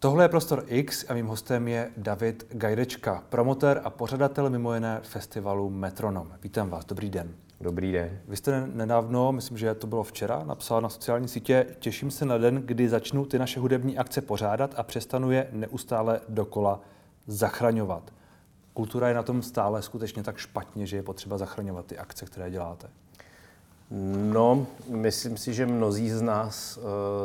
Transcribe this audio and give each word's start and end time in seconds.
Tohle 0.00 0.24
je 0.24 0.28
Prostor 0.28 0.64
X 0.66 1.04
a 1.08 1.14
mým 1.14 1.26
hostem 1.26 1.68
je 1.68 1.90
David 1.96 2.46
Gajdečka, 2.50 3.24
promotér 3.28 3.80
a 3.84 3.90
pořadatel 3.90 4.50
mimo 4.50 4.74
jiné 4.74 5.00
festivalu 5.02 5.70
Metronom. 5.70 6.32
Vítám 6.42 6.70
vás, 6.70 6.84
dobrý 6.84 7.10
den. 7.10 7.34
Dobrý 7.60 7.92
den. 7.92 8.20
Vy 8.28 8.36
jste 8.36 8.66
nedávno, 8.66 9.32
myslím, 9.32 9.58
že 9.58 9.74
to 9.74 9.86
bylo 9.86 10.02
včera, 10.02 10.44
napsal 10.44 10.80
na 10.80 10.88
sociální 10.88 11.28
sítě, 11.28 11.66
těším 11.78 12.10
se 12.10 12.24
na 12.24 12.38
den, 12.38 12.62
kdy 12.64 12.88
začnu 12.88 13.24
ty 13.24 13.38
naše 13.38 13.60
hudební 13.60 13.98
akce 13.98 14.20
pořádat 14.20 14.74
a 14.76 14.82
přestanu 14.82 15.30
je 15.30 15.48
neustále 15.52 16.20
dokola 16.28 16.80
zachraňovat. 17.26 18.12
Kultura 18.74 19.08
je 19.08 19.14
na 19.14 19.22
tom 19.22 19.42
stále 19.42 19.82
skutečně 19.82 20.22
tak 20.22 20.36
špatně, 20.36 20.86
že 20.86 20.96
je 20.96 21.02
potřeba 21.02 21.38
zachraňovat 21.38 21.86
ty 21.86 21.98
akce, 21.98 22.26
které 22.26 22.50
děláte. 22.50 22.88
No, 23.90 24.66
myslím 24.88 25.36
si, 25.36 25.54
že 25.54 25.66
mnozí 25.66 26.10
z 26.10 26.22
nás 26.22 26.76
uh, 26.76 26.82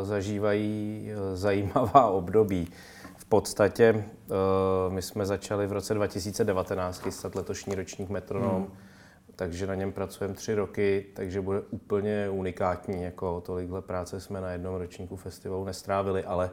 zažívají 0.07 1.11
uh, 1.11 1.35
zajímavá 1.35 2.07
období. 2.09 2.71
V 3.17 3.25
podstatě 3.25 3.93
uh, 3.93 4.93
my 4.93 5.01
jsme 5.01 5.25
začali 5.25 5.67
v 5.67 5.71
roce 5.71 5.93
2019 5.93 6.99
chystat 6.99 7.35
letošní 7.35 7.75
ročník 7.75 8.09
Metronom, 8.09 8.61
hmm. 8.61 8.71
takže 9.35 9.67
na 9.67 9.75
něm 9.75 9.91
pracujeme 9.91 10.33
tři 10.33 10.55
roky, 10.55 11.05
takže 11.13 11.41
bude 11.41 11.61
úplně 11.61 12.29
unikátní. 12.29 13.03
Jako 13.03 13.41
tolikhle 13.41 13.81
práce 13.81 14.19
jsme 14.19 14.41
na 14.41 14.51
jednom 14.51 14.75
ročníku 14.75 15.15
festivalu 15.15 15.65
nestrávili, 15.65 16.23
ale 16.23 16.51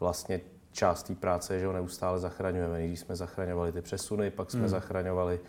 vlastně 0.00 0.40
část 0.72 1.02
té 1.02 1.14
práce 1.14 1.54
je, 1.54 1.60
že 1.60 1.66
ho 1.66 1.72
neustále 1.72 2.18
zachraňujeme. 2.18 2.86
Když 2.86 3.00
jsme 3.00 3.16
zachraňovali 3.16 3.72
ty 3.72 3.82
přesuny, 3.82 4.30
pak 4.30 4.50
jsme 4.50 4.60
hmm. 4.60 4.68
zachraňovali, 4.68 5.40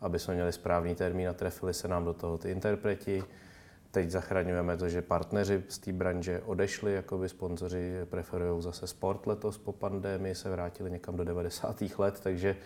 aby 0.00 0.18
jsme 0.18 0.34
měli 0.34 0.52
správný 0.52 0.94
termín 0.94 1.28
a 1.28 1.32
trefili 1.32 1.74
se 1.74 1.88
nám 1.88 2.04
do 2.04 2.12
toho 2.12 2.38
ty 2.38 2.50
interpreti 2.50 3.24
Teď 3.96 4.10
zachraňujeme 4.10 4.76
to, 4.76 4.88
že 4.88 5.02
partneři 5.02 5.62
z 5.68 5.78
té 5.78 5.92
branže 5.92 6.42
odešli, 6.46 6.92
jako 6.92 7.18
by 7.18 7.28
sponzoři 7.28 7.94
preferují 8.04 8.62
zase 8.62 8.86
sport 8.86 9.26
letos 9.26 9.58
po 9.58 9.72
pandemii, 9.72 10.34
se 10.34 10.50
vrátili 10.50 10.90
někam 10.90 11.16
do 11.16 11.24
90. 11.24 11.82
let, 11.98 12.20
takže 12.22 12.56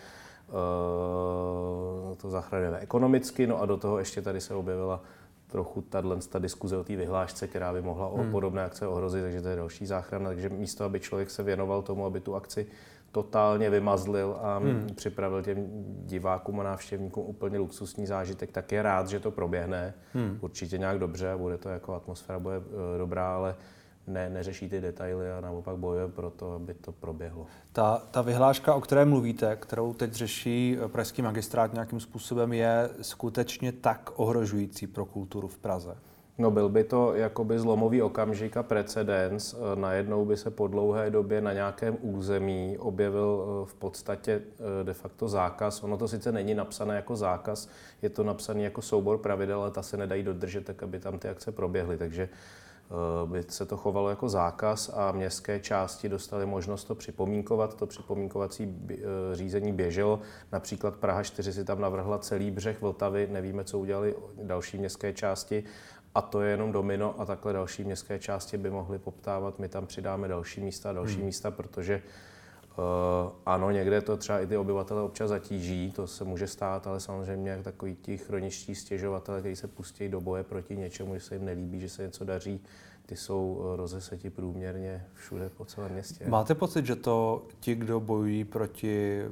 uh, 0.47 2.15
to 2.15 2.29
zachraňujeme 2.29 2.79
ekonomicky. 2.79 3.47
No 3.47 3.61
a 3.61 3.65
do 3.65 3.77
toho 3.77 3.99
ještě 3.99 4.21
tady 4.21 4.41
se 4.41 4.53
objevila 4.53 5.03
trochu 5.47 5.81
tato 5.81 6.15
ta 6.15 6.39
diskuze 6.39 6.77
o 6.77 6.83
té 6.83 6.95
vyhlášce, 6.95 7.47
která 7.47 7.73
by 7.73 7.81
mohla 7.81 8.07
hmm. 8.07 8.19
o 8.19 8.31
podobné 8.31 8.63
akce 8.63 8.87
ohrozit, 8.87 9.23
takže 9.23 9.41
to 9.41 9.47
je 9.47 9.55
další 9.55 9.85
záchrana. 9.85 10.29
Takže 10.29 10.49
místo, 10.49 10.83
aby 10.83 10.99
člověk 10.99 11.29
se 11.29 11.43
věnoval 11.43 11.81
tomu, 11.81 12.05
aby 12.05 12.19
tu 12.19 12.35
akci 12.35 12.67
totálně 13.11 13.69
vymazlil 13.69 14.37
a 14.41 14.57
hmm. 14.57 14.87
připravil 14.95 15.43
těm 15.43 15.67
divákům 16.05 16.59
a 16.59 16.63
návštěvníkům 16.63 17.25
úplně 17.27 17.57
luxusní 17.57 18.05
zážitek, 18.05 18.51
tak 18.51 18.71
je 18.71 18.81
rád, 18.81 19.07
že 19.07 19.19
to 19.19 19.31
proběhne. 19.31 19.93
Hmm. 20.13 20.37
Určitě 20.41 20.77
nějak 20.77 20.99
dobře, 20.99 21.33
bude 21.37 21.57
to 21.57 21.69
jako 21.69 21.93
atmosféra 21.93 22.39
bude 22.39 22.55
e, 22.55 22.97
dobrá, 22.97 23.35
ale 23.35 23.55
ne, 24.07 24.29
neřeší 24.29 24.69
ty 24.69 24.81
detaily 24.81 25.31
a 25.31 25.41
naopak 25.41 25.77
bojuje 25.77 26.07
pro 26.07 26.29
to, 26.29 26.53
aby 26.53 26.73
to 26.73 26.91
proběhlo. 26.91 27.45
Ta, 27.71 28.01
ta 28.11 28.21
vyhláška, 28.21 28.73
o 28.73 28.81
které 28.81 29.05
mluvíte, 29.05 29.55
kterou 29.55 29.93
teď 29.93 30.13
řeší 30.13 30.77
e, 30.85 30.87
pražský 30.87 31.21
magistrát 31.21 31.73
nějakým 31.73 31.99
způsobem, 31.99 32.53
je 32.53 32.89
skutečně 33.01 33.71
tak 33.71 34.11
ohrožující 34.15 34.87
pro 34.87 35.05
kulturu 35.05 35.47
v 35.47 35.57
Praze? 35.57 35.97
No 36.41 36.51
byl 36.51 36.69
by 36.69 36.83
to 36.83 37.15
jakoby 37.15 37.59
zlomový 37.59 38.01
okamžik 38.01 38.57
a 38.57 38.63
precedens. 38.63 39.53
Eh, 39.53 39.75
najednou 39.75 40.25
by 40.25 40.37
se 40.37 40.51
po 40.51 40.67
dlouhé 40.67 41.09
době 41.09 41.41
na 41.41 41.53
nějakém 41.53 41.97
území 42.01 42.77
objevil 42.79 43.43
eh, 43.43 43.65
v 43.65 43.73
podstatě 43.73 44.41
eh, 44.41 44.83
de 44.83 44.93
facto 44.93 45.27
zákaz. 45.27 45.83
Ono 45.83 45.97
to 45.97 46.07
sice 46.07 46.31
není 46.31 46.53
napsané 46.53 46.95
jako 46.95 47.15
zákaz, 47.15 47.69
je 48.01 48.09
to 48.09 48.23
napsané 48.23 48.61
jako 48.61 48.81
soubor 48.81 49.17
pravidel, 49.17 49.61
ale 49.61 49.71
ta 49.71 49.81
se 49.81 49.97
nedají 49.97 50.23
dodržet, 50.23 50.65
tak 50.65 50.83
aby 50.83 50.99
tam 50.99 51.19
ty 51.19 51.29
akce 51.29 51.51
proběhly. 51.51 51.97
Takže 51.97 52.29
by 53.25 53.43
se 53.47 53.65
to 53.65 53.77
chovalo 53.77 54.09
jako 54.09 54.29
zákaz 54.29 54.91
a 54.93 55.11
městské 55.11 55.59
části 55.59 56.09
dostaly 56.09 56.45
možnost 56.45 56.83
to 56.83 56.95
připomínkovat. 56.95 57.73
To 57.75 57.87
připomínkovací 57.87 58.77
řízení 59.33 59.73
běželo. 59.73 60.19
Například 60.51 60.95
Praha 60.95 61.23
4 61.23 61.53
si 61.53 61.65
tam 61.65 61.81
navrhla 61.81 62.17
celý 62.17 62.51
břeh 62.51 62.81
Vltavy, 62.81 63.27
nevíme, 63.31 63.63
co 63.63 63.79
udělali 63.79 64.15
další 64.43 64.77
městské 64.77 65.13
části 65.13 65.63
a 66.15 66.21
to 66.21 66.41
je 66.41 66.51
jenom 66.51 66.71
domino 66.71 67.21
a 67.21 67.25
takhle 67.25 67.53
další 67.53 67.83
městské 67.83 68.19
části 68.19 68.57
by 68.57 68.69
mohly 68.69 68.99
poptávat. 68.99 69.59
My 69.59 69.69
tam 69.69 69.87
přidáme 69.87 70.27
další 70.27 70.61
místa 70.61 70.89
a 70.89 70.93
další 70.93 71.15
hmm. 71.15 71.25
místa, 71.25 71.51
protože 71.51 72.01
uh, 72.77 72.83
ano, 73.45 73.71
někde 73.71 74.01
to 74.01 74.17
třeba 74.17 74.39
i 74.39 74.47
ty 74.47 74.57
obyvatele 74.57 75.01
občas 75.01 75.29
zatíží, 75.29 75.91
to 75.91 76.07
se 76.07 76.23
může 76.23 76.47
stát, 76.47 76.87
ale 76.87 76.99
samozřejmě 76.99 77.59
takový 77.63 77.95
ti 77.95 78.17
chroničtí 78.17 78.75
stěžovatele, 78.75 79.39
kteří 79.39 79.55
se 79.55 79.67
pustí 79.67 80.09
do 80.09 80.21
boje 80.21 80.43
proti 80.43 80.77
něčemu, 80.77 81.13
že 81.13 81.21
se 81.21 81.35
jim 81.35 81.45
nelíbí, 81.45 81.79
že 81.79 81.89
se 81.89 82.03
něco 82.03 82.25
daří, 82.25 82.61
ty 83.05 83.15
jsou 83.15 83.61
eh, 83.73 83.77
rozeseti 83.77 84.29
průměrně 84.29 85.05
všude 85.13 85.49
po 85.49 85.65
celém 85.65 85.91
městě. 85.91 86.25
Máte 86.27 86.55
pocit, 86.55 86.85
že 86.85 86.95
to 86.95 87.45
ti, 87.59 87.75
kdo 87.75 87.99
bojují 87.99 88.43
proti 88.43 89.23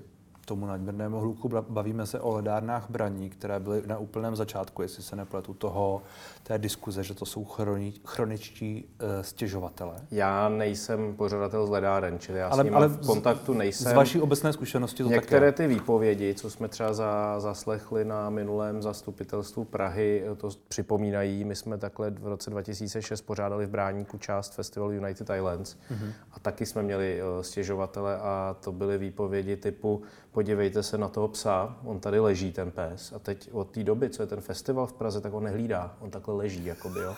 tomu 0.49 0.65
nadměrnému 0.65 1.19
hluku. 1.19 1.49
Bavíme 1.69 2.05
se 2.05 2.19
o 2.19 2.31
ledárnách 2.31 2.89
braní, 2.89 3.29
které 3.29 3.59
byly 3.59 3.83
na 3.85 3.97
úplném 3.97 4.35
začátku, 4.35 4.81
jestli 4.81 5.03
se 5.03 5.15
nepletu, 5.15 5.53
toho, 5.53 6.01
té 6.43 6.57
diskuze, 6.57 7.03
že 7.03 7.13
to 7.13 7.25
jsou 7.25 7.45
chroni, 7.45 7.93
chroničtí 8.05 8.85
uh, 9.01 9.07
stěžovatele. 9.21 9.95
Já 10.11 10.49
nejsem 10.49 11.15
pořadatel 11.15 11.67
z 11.67 11.69
ledáren, 11.69 12.19
čili 12.19 12.39
já 12.39 12.47
ale, 12.47 12.63
s 12.63 12.65
ním 12.65 12.75
ale 12.75 12.87
v 12.87 13.05
kontaktu 13.05 13.53
nejsem. 13.53 13.91
Z 13.91 13.95
vaší 13.95 14.21
obecné 14.21 14.53
zkušenosti 14.53 15.03
to 15.03 15.09
Některé 15.09 15.51
ty 15.51 15.67
výpovědi, 15.67 16.33
co 16.33 16.49
jsme 16.49 16.67
třeba 16.67 16.93
za, 16.93 17.39
zaslechli 17.39 18.05
na 18.05 18.29
minulém 18.29 18.81
zastupitelstvu 18.81 19.63
Prahy, 19.63 20.23
to 20.37 20.49
připomínají. 20.67 21.43
My 21.43 21.55
jsme 21.55 21.77
takhle 21.77 22.09
v 22.09 22.27
roce 22.27 22.49
2006 22.49 23.21
pořádali 23.21 23.65
v 23.65 23.69
Bráníku 23.69 24.17
část 24.17 24.53
festivalu 24.53 24.91
United 24.91 25.29
Islands 25.35 25.75
mm-hmm. 25.91 26.11
a 26.31 26.39
taky 26.39 26.65
jsme 26.65 26.83
měli 26.83 27.21
uh, 27.21 27.41
stěžovatele 27.41 28.17
a 28.17 28.55
to 28.63 28.71
byly 28.71 28.97
výpovědi 28.97 29.55
typu 29.55 30.01
podívejte 30.39 30.83
se 30.83 30.97
na 30.97 31.07
toho 31.07 31.27
psa, 31.27 31.75
on 31.83 31.99
tady 31.99 32.19
leží 32.19 32.51
ten 32.51 32.71
pes 32.71 33.13
a 33.13 33.19
teď 33.19 33.49
od 33.51 33.71
té 33.71 33.83
doby, 33.83 34.09
co 34.09 34.23
je 34.23 34.27
ten 34.27 34.41
festival 34.41 34.87
v 34.87 34.93
Praze, 34.93 35.21
tak 35.21 35.33
on 35.33 35.43
nehlídá, 35.43 35.95
on 35.99 36.11
takhle 36.11 36.35
leží, 36.35 36.65
jakoby, 36.65 36.99
jo. 36.99 37.15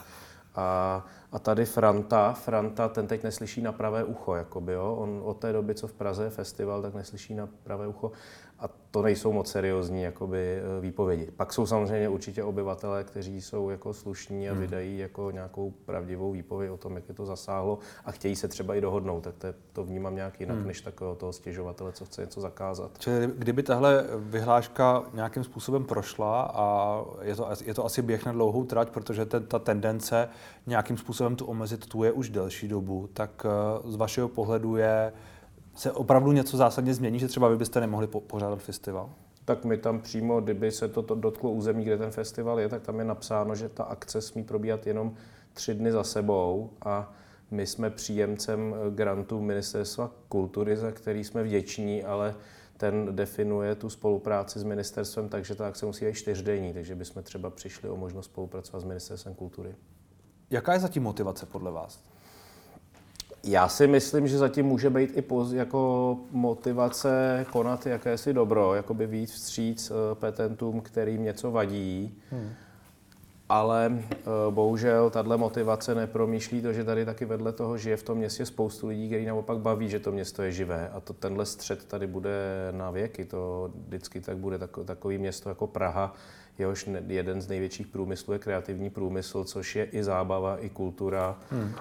A, 0.56 1.06
a 1.32 1.40
tady 1.40 1.66
Franta, 1.66 2.34
Franta, 2.34 2.90
ten 2.90 3.08
teď 3.08 3.24
neslyší 3.24 3.62
na 3.62 3.72
pravé 3.72 4.04
ucho, 4.04 4.36
jakoby, 4.36 4.74
jo. 4.74 4.96
On 5.00 5.22
od 5.24 5.38
té 5.38 5.54
doby, 5.54 5.76
co 5.76 5.88
v 5.88 5.94
Praze 5.94 6.24
je 6.24 6.30
festival, 6.30 6.82
tak 6.82 6.94
neslyší 6.94 7.36
na 7.36 7.50
pravé 7.64 7.88
ucho 7.88 8.12
a 8.62 8.70
to 8.92 9.02
nejsou 9.02 9.34
moc 9.34 9.52
seriózní 9.52 10.02
jakoby, 10.02 10.38
eh, 10.38 10.82
výpovědi. 10.82 11.28
Pak 11.36 11.54
jsou 11.54 11.66
samozřejmě 11.66 12.10
určitě 12.10 12.44
obyvatelé, 12.44 13.04
kteří 13.04 13.42
jsou 13.42 13.70
jako 13.70 13.94
slušní 13.94 14.50
a 14.50 14.52
hmm. 14.52 14.62
vydají 14.62 14.98
jako 14.98 15.32
nějakou 15.32 15.74
pravdivou 15.86 16.32
výpověď 16.32 16.72
o 16.72 16.78
tom, 16.78 16.96
jak 16.96 17.10
je 17.10 17.16
to 17.16 17.26
zasáhlo 17.26 17.80
a 18.06 18.12
chtějí 18.12 18.36
se 18.36 18.48
třeba 18.48 18.76
i 18.76 18.82
dohodnout, 18.82 19.24
tak 19.24 19.36
to, 19.36 19.48
to 19.74 19.84
vnímám 19.84 20.16
nějak 20.16 20.40
jinak, 20.40 20.58
hmm. 20.58 20.68
než 20.68 20.82
takového 20.82 21.16
toho 21.16 21.34
stěžovatele, 21.34 21.92
co 21.92 22.06
chce 22.06 22.22
něco 22.22 22.42
zakázat. 22.42 22.92
Čili 23.00 23.30
kdyby 23.38 23.64
tahle 23.64 24.06
vyhláška 24.18 25.04
nějakým 25.14 25.44
způsobem 25.44 25.84
prošla 25.84 26.42
a 26.42 26.98
je 27.22 27.36
to, 27.36 27.48
je 27.66 27.74
to 27.74 27.86
asi 27.86 28.02
běh 28.02 28.26
na 28.26 28.32
dlouhou 28.32 28.64
trať, 28.64 28.90
protože 28.90 29.26
ten, 29.26 29.46
ta 29.46 29.60
tendence 29.60 30.30
nějakým 30.68 30.98
způsobem 30.98 31.36
tu 31.36 31.46
omezit 31.46 31.86
tu 31.86 32.04
je 32.04 32.12
už 32.12 32.30
delší 32.30 32.68
dobu, 32.68 33.10
tak 33.14 33.46
eh, 33.46 33.92
z 33.92 33.96
vašeho 33.96 34.28
pohledu 34.28 34.76
je 34.76 35.14
se 35.76 35.92
opravdu 35.92 36.32
něco 36.32 36.58
zásadně 36.58 36.94
změní, 36.94 37.20
že 37.20 37.28
třeba 37.28 37.48
vy 37.48 37.58
byste 37.58 37.80
nemohli 37.80 38.08
po- 38.08 38.22
pořádat 38.22 38.60
festival? 38.60 39.10
Tak 39.46 39.66
my 39.66 39.78
tam 39.78 40.02
přímo, 40.02 40.42
kdyby 40.42 40.72
se 40.72 40.88
to, 40.88 41.02
dotklo 41.02 41.52
území, 41.52 41.84
kde 41.84 41.98
ten 41.98 42.12
festival 42.12 42.60
je, 42.60 42.70
tak 42.70 42.82
tam 42.82 43.00
je 43.00 43.06
napsáno, 43.06 43.56
že 43.56 43.70
ta 43.70 43.84
akce 43.84 44.22
smí 44.22 44.44
probíhat 44.44 44.88
jenom 44.88 45.14
tři 45.54 45.74
dny 45.74 45.92
za 45.92 46.04
sebou 46.04 46.70
a 46.82 47.14
my 47.52 47.68
jsme 47.68 47.90
příjemcem 47.90 48.76
grantu 48.90 49.42
Ministerstva 49.42 50.12
kultury, 50.30 50.78
za 50.78 50.92
který 50.92 51.24
jsme 51.24 51.44
vděční, 51.44 52.04
ale 52.04 52.36
ten 52.78 53.16
definuje 53.16 53.76
tu 53.76 53.90
spolupráci 53.90 54.60
s 54.60 54.64
ministerstvem, 54.64 55.30
takže 55.30 55.56
ta 55.56 55.68
akce 55.68 55.86
musí 55.86 56.06
být 56.06 56.16
čtyřdenní, 56.16 56.74
takže 56.74 56.96
bychom 56.96 57.24
třeba 57.24 57.50
přišli 57.50 57.90
o 57.90 57.96
možnost 57.96 58.26
spolupracovat 58.26 58.80
s 58.80 58.84
Ministerstvem 58.84 59.36
kultury. 59.36 59.76
Jaká 60.50 60.74
je 60.74 60.80
zatím 60.80 61.04
motivace 61.04 61.46
podle 61.46 61.72
vás? 61.72 62.11
Já 63.44 63.68
si 63.68 63.88
myslím, 63.88 64.28
že 64.28 64.38
zatím 64.38 64.66
může 64.66 64.90
být 64.90 65.18
i 65.18 65.22
poz, 65.22 65.52
jako 65.52 66.18
motivace 66.32 67.46
konat 67.52 67.86
jakési 67.86 68.34
dobro, 68.34 68.74
jako 68.74 68.94
by 68.94 69.08
víc 69.08 69.32
vstříc 69.32 69.92
uh, 69.92 69.98
petentům, 70.14 70.82
kterým 70.82 71.24
něco 71.24 71.52
vadí. 71.52 72.18
Hmm. 72.32 72.50
Ale 73.50 73.92
uh, 73.92 74.54
bohužel 74.54 75.10
tahle 75.10 75.38
motivace 75.38 75.96
nepromýšlí 75.96 76.62
to, 76.62 76.74
že 76.74 76.84
tady 76.84 77.06
taky 77.06 77.26
vedle 77.26 77.52
toho 77.52 77.78
žije 77.78 77.98
v 77.98 78.04
tom 78.04 78.18
městě 78.18 78.46
spoustu 78.46 78.88
lidí, 78.88 79.08
kteří 79.08 79.26
naopak 79.26 79.58
baví, 79.58 79.90
že 79.90 80.00
to 80.00 80.12
město 80.12 80.44
je 80.44 80.52
živé. 80.52 80.90
A 80.90 81.00
to 81.00 81.14
tenhle 81.14 81.46
střed 81.46 81.86
tady 81.86 82.08
bude 82.08 82.68
na 82.72 82.92
věky. 82.92 83.26
To 83.26 83.72
vždycky 83.88 84.22
tak 84.22 84.38
bude 84.38 84.60
takový 84.86 85.18
město 85.18 85.50
jako 85.50 85.68
Praha, 85.68 86.16
jehož 86.58 86.90
jeden 87.08 87.42
z 87.42 87.48
největších 87.48 87.88
průmyslů 87.88 88.34
je 88.34 88.40
kreativní 88.40 88.90
průmysl, 88.90 89.44
což 89.44 89.76
je 89.76 89.84
i 89.84 90.04
zábava, 90.04 90.58
i 90.58 90.70
kultura. 90.70 91.40
Hmm. 91.50 91.74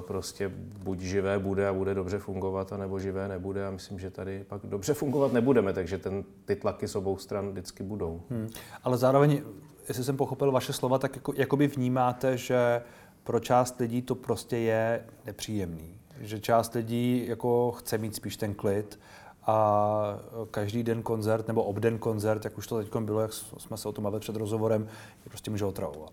Prostě 0.00 0.52
buď 0.82 1.00
živé 1.00 1.38
bude 1.38 1.68
a 1.68 1.72
bude 1.72 1.94
dobře 1.94 2.18
fungovat, 2.18 2.72
anebo 2.72 2.98
živé 2.98 3.28
nebude 3.28 3.66
a 3.66 3.70
myslím, 3.70 3.98
že 3.98 4.10
tady 4.10 4.44
pak 4.48 4.60
dobře 4.64 4.94
fungovat 4.94 5.32
nebudeme, 5.32 5.72
takže 5.72 5.98
ten, 5.98 6.24
ty 6.44 6.56
tlaky 6.56 6.88
s 6.88 6.96
obou 6.96 7.16
stran 7.16 7.50
vždycky 7.50 7.82
budou. 7.82 8.22
Hmm. 8.30 8.48
Ale 8.84 8.98
zároveň, 8.98 9.42
jestli 9.88 10.04
jsem 10.04 10.16
pochopil 10.16 10.52
vaše 10.52 10.72
slova, 10.72 10.98
tak 10.98 11.16
jako, 11.16 11.32
jakoby 11.36 11.66
vnímáte, 11.66 12.36
že 12.36 12.82
pro 13.24 13.40
část 13.40 13.80
lidí 13.80 14.02
to 14.02 14.14
prostě 14.14 14.56
je 14.56 15.04
nepříjemný 15.26 16.02
že 16.22 16.40
část 16.40 16.74
lidí 16.74 17.26
jako 17.28 17.72
chce 17.72 17.98
mít 17.98 18.14
spíš 18.14 18.36
ten 18.36 18.54
klid 18.54 19.00
a 19.46 20.18
každý 20.50 20.82
den 20.82 21.02
koncert 21.02 21.48
nebo 21.48 21.62
obden 21.62 21.98
koncert, 21.98 22.44
jak 22.44 22.58
už 22.58 22.66
to 22.66 22.78
teď 22.78 22.96
bylo, 22.96 23.20
jak 23.20 23.32
jsme 23.32 23.76
se 23.76 23.88
o 23.88 23.92
tom 23.92 24.04
bavili 24.04 24.20
před 24.20 24.36
rozhovorem, 24.36 24.82
je 25.24 25.30
prostě 25.30 25.50
může 25.50 25.64
otravovat. 25.64 26.12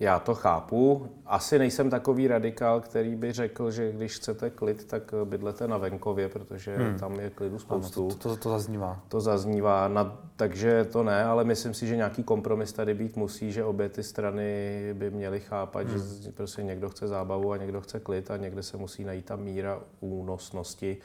Já 0.00 0.18
to 0.18 0.34
chápu. 0.34 1.08
Asi 1.26 1.58
nejsem 1.58 1.90
takový 1.90 2.28
radikál, 2.28 2.80
který 2.80 3.16
by 3.16 3.32
řekl, 3.32 3.70
že 3.70 3.92
když 3.92 4.16
chcete 4.16 4.50
klid, 4.50 4.84
tak 4.84 5.14
bydlete 5.24 5.68
na 5.68 5.78
venkově, 5.78 6.28
protože 6.28 6.76
hmm. 6.76 6.98
tam 6.98 7.20
je 7.20 7.30
klidu 7.30 7.58
spoustu. 7.58 8.06
Ano, 8.06 8.14
to, 8.14 8.28
to, 8.28 8.36
to 8.36 8.50
zaznívá. 8.50 9.00
To 9.08 9.20
zaznívá, 9.20 9.88
na, 9.88 10.18
takže 10.36 10.84
to 10.84 11.02
ne, 11.02 11.24
ale 11.24 11.44
myslím 11.44 11.74
si, 11.74 11.86
že 11.86 11.96
nějaký 11.96 12.22
kompromis 12.22 12.72
tady 12.72 12.94
být 12.94 13.16
musí, 13.16 13.52
že 13.52 13.64
obě 13.64 13.88
ty 13.88 14.02
strany 14.02 14.80
by 14.94 15.10
měly 15.10 15.40
chápat, 15.40 15.86
hmm. 15.86 16.22
že 16.22 16.32
prostě 16.32 16.62
někdo 16.62 16.88
chce 16.88 17.08
zábavu 17.08 17.52
a 17.52 17.56
někdo 17.56 17.80
chce 17.80 18.00
klid 18.00 18.30
a 18.30 18.36
někde 18.36 18.62
se 18.62 18.76
musí 18.76 19.04
najít 19.04 19.24
ta 19.24 19.36
míra 19.36 19.80
únosnosti. 20.00 20.96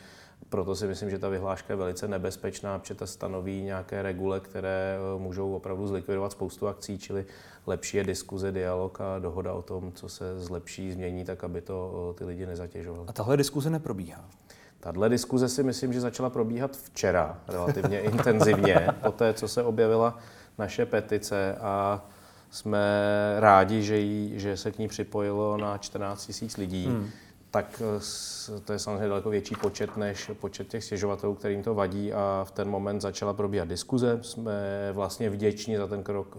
Proto 0.49 0.75
si 0.75 0.87
myslím, 0.87 1.09
že 1.09 1.19
ta 1.19 1.29
vyhláška 1.29 1.73
je 1.73 1.77
velice 1.77 2.07
nebezpečná, 2.07 2.79
protože 2.79 2.95
ta 2.95 3.05
stanoví 3.05 3.61
nějaké 3.61 4.01
regule, 4.01 4.39
které 4.39 4.97
eh, 4.97 5.19
můžou 5.19 5.55
opravdu 5.55 5.87
zlikvidovat 5.87 6.31
spoustu 6.31 6.67
akcí, 6.67 6.97
čili 6.97 7.25
lepší 7.67 7.97
je 7.97 8.03
diskuze, 8.03 8.51
dialog 8.51 9.01
a 9.01 9.19
dohoda 9.19 9.53
o 9.53 9.61
tom, 9.61 9.91
co 9.91 10.09
se 10.09 10.39
zlepší, 10.39 10.91
změní, 10.91 11.25
tak 11.25 11.43
aby 11.43 11.61
to 11.61 12.09
eh, 12.11 12.17
ty 12.17 12.25
lidi 12.25 12.45
nezatěžovalo. 12.45 13.05
A 13.07 13.13
tahle 13.13 13.37
diskuze 13.37 13.69
neprobíhá? 13.69 14.25
Tahle 14.79 15.09
diskuze 15.09 15.49
si 15.49 15.63
myslím, 15.63 15.93
že 15.93 16.01
začala 16.01 16.29
probíhat 16.29 16.77
včera 16.77 17.39
relativně 17.47 17.99
intenzivně, 17.99 18.87
po 19.03 19.11
té, 19.11 19.33
co 19.33 19.47
se 19.47 19.63
objevila 19.63 20.17
naše 20.57 20.85
petice 20.85 21.55
a 21.61 22.05
jsme 22.49 22.79
rádi, 23.39 23.83
že, 23.83 23.97
jí, 23.97 24.39
že 24.39 24.57
se 24.57 24.71
k 24.71 24.77
ní 24.77 24.87
připojilo 24.87 25.57
na 25.57 25.77
14 25.77 26.41
000 26.41 26.53
lidí. 26.57 26.85
Hmm 26.85 27.09
tak 27.57 27.81
eh, 27.81 28.59
to 28.65 28.73
je 28.73 28.79
samozřejmě 28.79 29.07
daleko 29.07 29.29
větší 29.29 29.55
počet 29.55 29.97
než 29.97 30.31
počet 30.39 30.67
těch 30.67 30.83
stěžovatelů, 30.83 31.35
kterým 31.35 31.63
to 31.63 31.75
vadí 31.75 32.13
a 32.13 32.45
v 32.47 32.51
ten 32.51 32.69
moment 32.69 33.01
začala 33.01 33.33
probíhat 33.33 33.67
diskuze. 33.67 34.19
Jsme 34.21 34.53
vlastně 34.93 35.29
vděční 35.29 35.75
za 35.75 35.87
ten 35.87 36.03
krok 36.03 36.37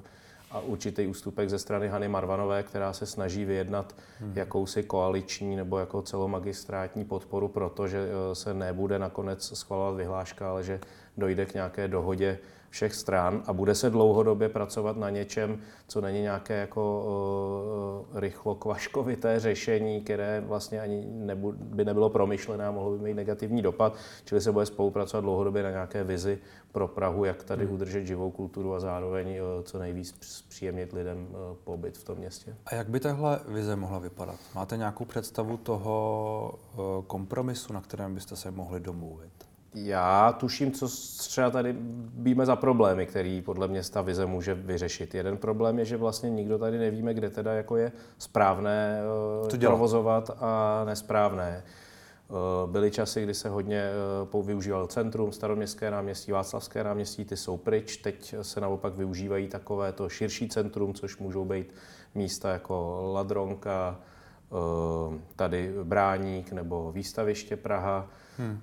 a 0.50 0.61
určitý 0.61 1.06
ústupek 1.06 1.50
ze 1.50 1.59
strany 1.59 1.88
Hany 1.88 2.09
Marvanové, 2.09 2.62
která 2.62 2.93
se 2.93 3.06
snaží 3.06 3.44
vyjednat 3.44 3.94
hmm. 4.20 4.32
jakousi 4.37 4.82
koaliční 4.82 5.56
nebo 5.56 5.79
jako 5.79 6.03
celomagistrátní 6.03 7.05
podporu, 7.05 7.49
protože 7.49 7.99
eh, 7.99 8.35
se 8.35 8.55
nebude 8.55 8.99
nakonec 8.99 9.59
schvalovat 9.59 9.97
vyhláška, 9.97 10.50
ale 10.50 10.64
že 10.64 10.81
dojde 11.17 11.47
k 11.47 11.55
nějaké 11.55 11.88
dohodě 11.88 12.38
všech 12.70 12.94
stran 12.94 13.43
a 13.47 13.53
bude 13.53 13.75
se 13.75 13.91
dlouhodobě 13.91 14.49
pracovat 14.49 14.97
na 14.97 15.11
něčem, 15.11 15.59
co 15.87 16.00
není 16.00 16.20
nějaké 16.20 16.61
jako 16.61 17.05
uh, 18.11 18.20
rychlo 18.20 18.55
kvaškovité 18.55 19.41
řešení, 19.41 20.00
které 20.00 20.41
vlastně 20.41 20.81
ani 20.81 21.06
nebu, 21.11 21.53
by 21.53 21.85
nebylo 21.85 22.11
promyšlené 22.11 22.67
a 22.67 22.70
mohlo 22.70 22.91
by 22.91 22.99
mít 22.99 23.15
negativní 23.15 23.62
dopad, 23.62 23.97
čili 24.25 24.41
se 24.41 24.53
bude 24.53 24.67
spolupracovat 24.67 25.20
dlouhodobě 25.20 25.62
na 25.62 25.70
nějaké 25.70 26.05
vizi 26.05 26.38
pro 26.73 26.88
Prahu, 26.88 27.25
jak 27.25 27.44
tady 27.44 27.65
hmm. 27.65 27.75
udržet 27.75 28.06
živou 28.06 28.31
kulturu 28.31 28.75
a 28.75 28.81
zároveň 28.81 29.29
uh, 29.29 29.62
co 29.62 29.79
nejvíc 29.79 30.43
příjemnit 30.49 30.93
lidem 30.93 31.26
uh, 31.31 31.56
pobyt 31.64 31.99
v 31.99 32.05
tom 32.05 32.19
městě. 32.19 32.56
A 32.67 32.75
jak 32.75 32.88
by 32.88 33.00
tahle 33.00 33.41
vize 33.49 33.76
mohla 33.76 33.99
vypadat? 33.99 34.37
Máte 34.55 34.76
nějakou 34.76 35.05
představu 35.05 35.56
toho 35.56 36.55
uh, 36.76 37.05
kompromisu, 37.06 37.73
na 37.73 37.81
kterém 37.81 38.14
byste 38.14 38.37
se 38.37 38.50
mohli 38.50 38.81
domluvit? 38.81 39.48
Já 39.75 40.32
tuším, 40.32 40.73
co 40.73 40.88
třeba 41.19 41.50
tady 41.50 41.76
víme 42.15 42.47
za 42.47 42.56
problémy, 42.56 43.06
který 43.06 43.43
podle 43.43 43.69
mě 43.69 43.82
ta 43.82 44.03
vize 44.03 44.26
může 44.26 44.55
vyřešit. 44.55 45.15
Jeden 45.15 45.37
problém 45.37 45.79
je, 45.79 45.85
že 45.85 45.97
vlastně 45.97 46.31
nikdo 46.31 46.59
tady 46.59 46.79
nevíme, 46.79 47.15
kde 47.15 47.31
teda 47.31 47.53
jako 47.53 47.76
je 47.76 47.93
správné 48.19 49.00
to 49.50 49.56
eh, 49.56 49.59
provozovat 49.59 50.31
a 50.41 50.82
nesprávné. 50.85 51.62
Eh, 51.65 52.67
byly 52.67 52.91
časy, 52.91 53.23
kdy 53.23 53.35
se 53.35 53.49
hodně 53.49 53.91
eh, 54.38 54.43
využíval 54.43 54.87
centrum, 54.87 55.32
staroměstské 55.32 55.91
náměstí, 55.91 56.32
Václavské 56.32 56.85
náměstí, 56.85 57.25
ty 57.25 57.37
jsou 57.37 57.56
pryč. 57.56 57.97
Teď 57.97 58.35
se 58.43 58.61
naopak 58.61 58.94
využívají 58.94 59.49
takové 59.49 59.93
to 59.93 60.09
širší 60.09 60.49
centrum, 60.49 60.94
což 60.94 61.19
můžou 61.19 61.44
být 61.44 61.75
místa 62.14 62.53
jako 62.53 63.00
Ladronka, 63.12 64.00
tady 65.37 65.75
Bráník 65.82 66.53
nebo 66.53 66.93
Výstaviště 66.93 67.56
Praha. 67.56 68.09
Hmm. 68.38 68.61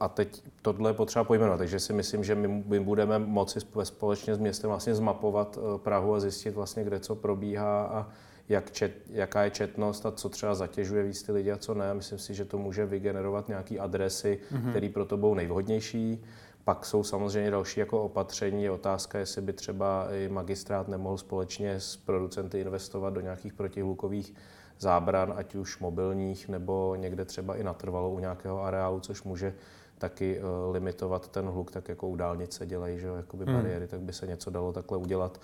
A 0.00 0.08
teď 0.08 0.42
tohle 0.62 0.90
je 0.90 0.94
potřeba 0.94 1.24
pojmenovat, 1.24 1.58
takže 1.58 1.80
si 1.80 1.92
myslím, 1.92 2.24
že 2.24 2.34
my, 2.34 2.64
my 2.66 2.80
budeme 2.80 3.18
moci 3.18 3.60
společně 3.82 4.34
s 4.34 4.38
městem 4.38 4.70
vlastně 4.70 4.94
zmapovat 4.94 5.58
eh, 5.58 5.78
Prahu 5.78 6.14
a 6.14 6.20
zjistit 6.20 6.54
vlastně, 6.54 6.84
kde 6.84 7.00
co 7.00 7.14
probíhá 7.14 7.84
a 7.84 8.06
jak 8.48 8.70
čet, 8.70 8.92
jaká 9.10 9.42
je 9.42 9.50
četnost 9.50 10.06
a 10.06 10.10
co 10.10 10.28
třeba 10.28 10.54
zatěžuje 10.54 11.02
víc 11.02 11.22
ty 11.22 11.32
lidi 11.32 11.52
a 11.52 11.56
co 11.56 11.74
ne. 11.74 11.94
Myslím 11.94 12.18
si, 12.18 12.34
že 12.34 12.44
to 12.44 12.58
může 12.58 12.86
vygenerovat 12.86 13.48
nějaké 13.48 13.78
adresy, 13.78 14.38
hmm. 14.50 14.70
které 14.70 14.88
pro 14.88 15.04
to 15.04 15.16
budou 15.16 15.34
nejvhodnější. 15.34 16.24
Pak 16.64 16.86
jsou 16.86 17.02
samozřejmě 17.02 17.50
další 17.50 17.80
jako 17.80 18.02
opatření. 18.02 18.64
Je 18.64 18.70
otázka, 18.70 19.18
jestli 19.18 19.42
by 19.42 19.52
třeba 19.52 20.08
i 20.12 20.28
magistrát 20.28 20.88
nemohl 20.88 21.18
společně 21.18 21.80
s 21.80 21.96
producenty 21.96 22.60
investovat 22.60 23.10
do 23.10 23.20
nějakých 23.20 23.52
protihlukových 23.52 24.34
zábran, 24.78 25.34
ať 25.36 25.54
už 25.54 25.78
mobilních 25.78 26.48
nebo 26.48 26.94
někde 26.98 27.24
třeba 27.24 27.56
i 27.56 27.64
natrvalo 27.64 28.10
u 28.10 28.18
nějakého 28.18 28.62
areálu, 28.62 29.00
což 29.00 29.22
může 29.22 29.54
taky 29.98 30.40
uh, 30.40 30.74
limitovat 30.74 31.28
ten 31.28 31.46
hluk, 31.46 31.70
tak 31.70 31.88
jako 31.88 32.08
u 32.08 32.16
dálnice 32.16 32.66
dělají, 32.66 32.98
že 32.98 33.06
jakoby 33.06 33.44
hmm. 33.44 33.54
bariéry, 33.54 33.86
tak 33.86 34.00
by 34.00 34.12
se 34.12 34.26
něco 34.26 34.50
dalo 34.50 34.72
takhle 34.72 34.98
udělat. 34.98 35.40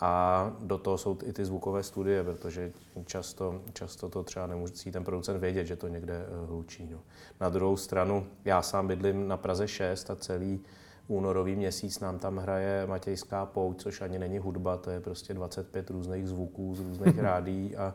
A 0.00 0.52
do 0.60 0.78
toho 0.78 0.98
jsou 0.98 1.18
i 1.24 1.32
ty 1.32 1.44
zvukové 1.44 1.82
studie, 1.82 2.24
protože 2.24 2.72
často, 3.06 3.60
často 3.72 4.08
to 4.08 4.22
třeba 4.22 4.46
nemusí 4.46 4.92
ten 4.92 5.04
producent 5.04 5.40
vědět, 5.40 5.64
že 5.64 5.76
to 5.76 5.88
někde 5.88 6.26
uh, 6.42 6.48
hlučí. 6.48 6.88
No. 6.92 6.98
Na 7.40 7.48
druhou 7.48 7.76
stranu, 7.76 8.26
já 8.44 8.62
sám 8.62 8.86
bydlím 8.86 9.28
na 9.28 9.36
Praze 9.36 9.68
6 9.68 10.10
a 10.10 10.16
celý 10.16 10.60
únorový 11.08 11.56
měsíc 11.56 12.00
nám 12.00 12.18
tam 12.18 12.36
hraje 12.36 12.86
Matějská 12.86 13.46
pouť, 13.46 13.82
což 13.82 14.00
ani 14.00 14.18
není 14.18 14.38
hudba, 14.38 14.76
to 14.76 14.90
je 14.90 15.00
prostě 15.00 15.34
25 15.34 15.90
různých 15.90 16.28
zvuků 16.28 16.74
z 16.74 16.80
různých 16.80 17.18
rádí 17.28 17.76
a 17.76 17.94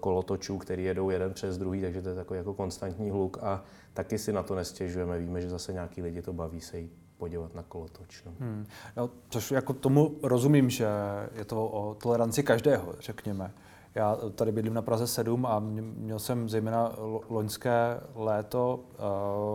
kolotočů, 0.00 0.58
který 0.58 0.84
jedou 0.84 1.10
jeden 1.10 1.34
přes 1.34 1.58
druhý, 1.58 1.80
takže 1.80 2.02
to 2.02 2.08
je 2.08 2.14
takový 2.14 2.38
jako 2.38 2.54
konstantní 2.54 3.10
hluk 3.10 3.38
a 3.42 3.62
taky 3.94 4.18
si 4.18 4.32
na 4.32 4.42
to 4.42 4.54
nestěžujeme. 4.54 5.18
Víme, 5.18 5.40
že 5.40 5.50
zase 5.50 5.72
nějaký 5.72 6.02
lidi 6.02 6.22
to 6.22 6.32
baví 6.32 6.60
se 6.60 6.78
jít 6.78 6.92
podívat 7.18 7.54
na 7.54 7.62
kolotoč. 7.62 8.24
No. 8.24 8.32
Hmm. 8.40 8.66
No, 8.96 9.10
což 9.28 9.50
jako 9.50 9.72
tomu 9.72 10.14
rozumím, 10.22 10.70
že 10.70 10.88
je 11.34 11.44
to 11.44 11.66
o 11.66 11.94
toleranci 11.94 12.42
každého, 12.42 12.94
řekněme. 13.00 13.52
Já 13.94 14.16
tady 14.34 14.52
bydlím 14.52 14.74
na 14.74 14.82
Praze 14.82 15.06
7 15.06 15.46
a 15.46 15.58
měl 15.96 16.18
jsem 16.18 16.48
zejména 16.48 16.92
loňské 17.28 18.00
léto 18.14 18.80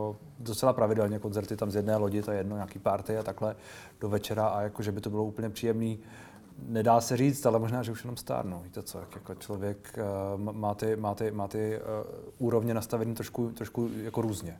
uh, 0.09 0.15
docela 0.39 0.73
pravidelně 0.73 1.19
koncerty 1.19 1.57
tam 1.57 1.71
z 1.71 1.75
jedné 1.75 1.95
lodi, 1.95 2.21
to 2.21 2.31
je 2.31 2.37
jedno, 2.37 2.55
nějaký 2.55 2.79
party 2.79 3.17
a 3.17 3.23
takhle 3.23 3.55
do 4.01 4.09
večera 4.09 4.47
a 4.47 4.61
jakože 4.61 4.91
by 4.91 5.01
to 5.01 5.09
bylo 5.09 5.23
úplně 5.23 5.49
příjemný 5.49 5.99
nedá 6.67 7.01
se 7.01 7.17
říct, 7.17 7.45
ale 7.45 7.59
možná, 7.59 7.83
že 7.83 7.91
už 7.91 8.03
jenom 8.03 8.17
stárnu. 8.17 8.61
Víte 8.63 8.83
co, 8.83 8.99
jak 8.99 9.15
jako 9.15 9.35
člověk 9.35 9.99
uh, 10.35 10.53
má 10.53 10.73
ty, 10.73 10.95
má 10.95 11.15
ty, 11.15 11.31
má 11.31 11.47
ty 11.47 11.79
uh, 11.79 12.47
úrovně 12.47 12.73
nastavený 12.73 13.15
trošku, 13.15 13.49
trošku 13.49 13.89
jako 14.03 14.21
různě. 14.21 14.57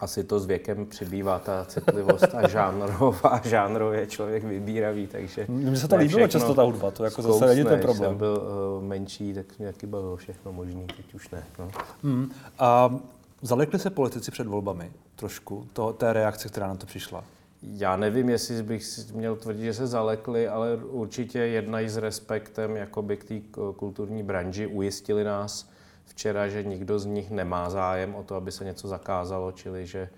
Asi 0.00 0.24
to 0.24 0.40
s 0.40 0.46
věkem 0.46 0.86
přibývá 0.86 1.38
ta 1.38 1.64
citlivost 1.64 2.34
a 2.34 2.48
žánrová, 2.48 3.40
žánrově 3.44 4.06
člověk 4.06 4.44
vybíravý, 4.44 5.06
takže... 5.06 5.46
Mně 5.48 5.76
se 5.76 5.88
to 5.88 5.96
líbilo 5.96 6.28
často 6.28 6.54
ta 6.54 6.62
hudba, 6.62 6.90
to 6.90 7.04
jako 7.04 7.22
zase 7.22 7.46
není 7.46 7.64
ten 7.64 7.80
problém. 7.80 8.10
jsem 8.10 8.18
byl 8.18 8.42
uh, 8.78 8.84
menší, 8.84 9.34
tak 9.34 9.58
mě 9.58 9.72
taky 9.72 9.86
bylo 9.86 10.16
všechno 10.16 10.52
možný, 10.52 10.86
teď 10.96 11.14
už 11.14 11.30
ne. 11.30 11.44
No. 11.58 11.68
Hmm. 12.02 12.30
A 12.58 12.98
zalekli 13.42 13.78
se 13.78 13.90
politici 13.90 14.30
před 14.30 14.46
volbami 14.46 14.92
trošku, 15.16 15.66
to, 15.72 15.92
té 15.92 16.12
reakce, 16.12 16.48
která 16.48 16.66
na 16.66 16.74
to 16.74 16.86
přišla? 16.86 17.24
Já 17.62 17.96
nevím, 17.96 18.28
jestli 18.28 18.62
bych 18.62 18.84
měl 19.12 19.36
tvrdit, 19.36 19.64
že 19.64 19.74
se 19.74 19.86
zalekli, 19.86 20.48
ale 20.48 20.76
určitě 20.76 21.38
jednají 21.38 21.88
s 21.88 21.96
respektem 21.96 22.76
jakoby 22.76 23.16
k 23.16 23.24
té 23.24 23.40
kulturní 23.76 24.22
branži. 24.22 24.66
Ujistili 24.66 25.24
nás 25.24 25.70
včera, 26.04 26.48
že 26.48 26.62
nikdo 26.62 26.98
z 26.98 27.06
nich 27.06 27.30
nemá 27.30 27.70
zájem 27.70 28.14
o 28.14 28.22
to, 28.22 28.34
aby 28.34 28.52
se 28.52 28.64
něco 28.64 28.88
zakázalo, 28.88 29.52
čili 29.52 29.86
že 29.86 30.10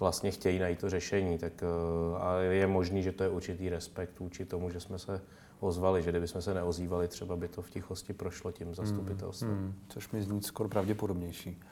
vlastně 0.00 0.30
chtějí 0.30 0.58
najít 0.58 0.78
to 0.78 0.90
řešení. 0.90 1.38
Tak, 1.38 1.52
eh, 1.62 2.18
ale 2.18 2.44
je 2.44 2.66
možný, 2.66 3.02
že 3.02 3.12
to 3.12 3.22
je 3.22 3.30
určitý 3.30 3.68
respekt 3.68 4.20
vůči 4.20 4.44
tomu, 4.44 4.70
že 4.70 4.80
jsme 4.80 4.98
se 4.98 5.20
ozvali, 5.60 6.02
že 6.02 6.10
kdybychom 6.10 6.42
se 6.42 6.54
neozývali, 6.54 7.08
třeba 7.08 7.36
by 7.36 7.48
to 7.48 7.62
v 7.62 7.70
tichosti 7.70 8.12
prošlo 8.12 8.52
tím 8.52 8.74
zastupitelstvem. 8.74 9.50
Hmm, 9.50 9.60
hmm, 9.60 9.74
což 9.88 10.10
mi 10.10 10.22
zní 10.22 10.42
skoro 10.42 10.68
pravděpodobnější. 10.68 11.62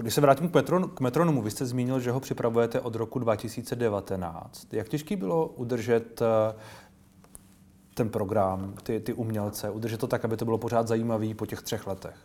Když 0.00 0.14
se 0.14 0.20
vrátím 0.20 0.48
k, 0.48 0.54
metron, 0.54 0.88
k 0.88 1.00
metronomu, 1.00 1.42
vy 1.42 1.50
jste 1.50 1.66
zmínil, 1.66 2.00
že 2.00 2.10
ho 2.10 2.20
připravujete 2.20 2.80
od 2.80 2.94
roku 2.94 3.18
2019. 3.18 4.74
Jak 4.74 4.88
těžký 4.88 5.16
bylo 5.16 5.46
udržet 5.46 6.22
eh, 6.22 6.54
ten 7.94 8.08
program, 8.08 8.74
ty, 8.82 9.00
ty 9.00 9.12
umělce, 9.12 9.70
udržet 9.70 10.00
to 10.00 10.06
tak, 10.06 10.24
aby 10.24 10.36
to 10.36 10.44
bylo 10.44 10.58
pořád 10.58 10.88
zajímavý 10.88 11.34
po 11.34 11.46
těch 11.46 11.62
třech 11.62 11.86
letech? 11.86 12.16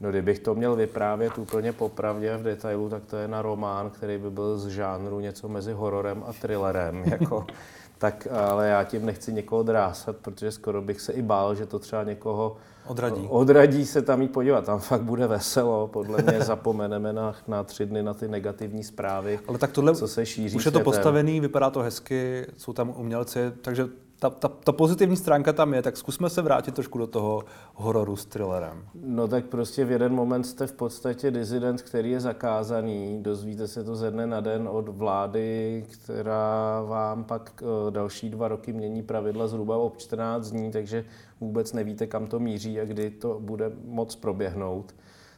No 0.00 0.10
kdybych 0.10 0.38
to 0.38 0.54
měl 0.54 0.76
vyprávět 0.76 1.38
úplně 1.38 1.72
popravdě 1.72 2.36
v 2.36 2.42
detailu, 2.42 2.88
tak 2.88 3.04
to 3.04 3.16
je 3.16 3.28
na 3.28 3.42
román, 3.42 3.90
který 3.90 4.18
by 4.18 4.30
byl 4.30 4.58
z 4.58 4.66
žánru 4.66 5.20
něco 5.20 5.48
mezi 5.48 5.72
hororem 5.72 6.24
a 6.26 6.32
thrillerem. 6.32 7.04
Jako, 7.10 7.46
tak 7.98 8.28
ale 8.30 8.68
já 8.68 8.84
tím 8.84 9.06
nechci 9.06 9.32
někoho 9.32 9.62
drásat, 9.62 10.16
protože 10.16 10.52
skoro 10.52 10.82
bych 10.82 11.00
se 11.00 11.12
i 11.12 11.22
bál, 11.22 11.54
že 11.54 11.66
to 11.66 11.78
třeba 11.78 12.04
někoho 12.04 12.56
odradí. 12.86 13.26
Odradí 13.28 13.86
se 13.86 14.02
tam 14.02 14.22
jít 14.22 14.32
podívat. 14.32 14.64
Tam 14.64 14.78
fakt 14.78 15.02
bude 15.02 15.26
veselo. 15.26 15.88
Podle 15.88 16.22
mě 16.22 16.40
zapomeneme 16.44 17.12
na, 17.12 17.34
na 17.48 17.62
tři 17.62 17.86
dny 17.86 18.02
na 18.02 18.14
ty 18.14 18.28
negativní 18.28 18.84
zprávy, 18.84 19.40
Ale 19.48 19.58
tak 19.58 19.72
tohle 19.72 19.94
co 19.94 20.08
se 20.08 20.26
šíří 20.26 20.56
už 20.56 20.64
je 20.64 20.70
to 20.70 20.78
světem. 20.78 20.84
postavený, 20.84 21.40
vypadá 21.40 21.70
to 21.70 21.80
hezky, 21.80 22.46
jsou 22.56 22.72
tam 22.72 22.94
umělci, 22.96 23.52
takže 23.60 23.88
ta, 24.18 24.30
ta, 24.30 24.48
ta 24.48 24.72
pozitivní 24.72 25.16
stránka 25.16 25.52
tam 25.52 25.74
je, 25.74 25.82
tak 25.82 25.96
zkusme 25.96 26.30
se 26.30 26.42
vrátit 26.42 26.74
trošku 26.74 26.98
do 26.98 27.06
toho 27.06 27.44
hororu 27.74 28.16
s 28.16 28.26
thrillerem. 28.26 28.84
No 28.94 29.28
tak 29.28 29.44
prostě 29.44 29.84
v 29.84 29.90
jeden 29.90 30.14
moment 30.14 30.44
jste 30.44 30.66
v 30.66 30.72
podstatě 30.72 31.30
dizident, 31.30 31.82
který 31.82 32.10
je 32.10 32.20
zakázaný. 32.20 33.22
Dozvíte 33.22 33.68
se 33.68 33.84
to 33.84 33.96
ze 33.96 34.10
dne 34.10 34.26
na 34.26 34.40
den 34.40 34.68
od 34.72 34.88
vlády, 34.88 35.84
která 35.92 36.82
vám 36.82 37.24
pak 37.24 37.62
eh, 37.62 37.90
další 37.90 38.30
dva 38.30 38.48
roky 38.48 38.72
mění 38.72 39.02
pravidla 39.02 39.46
zhruba 39.46 39.76
o 39.76 39.92
14 39.96 40.50
dní, 40.50 40.70
takže 40.70 41.04
vůbec 41.40 41.72
nevíte, 41.72 42.06
kam 42.06 42.26
to 42.26 42.38
míří 42.38 42.80
a 42.80 42.84
kdy 42.84 43.10
to 43.10 43.40
bude 43.40 43.72
moc 43.84 44.16
proběhnout. 44.16 44.94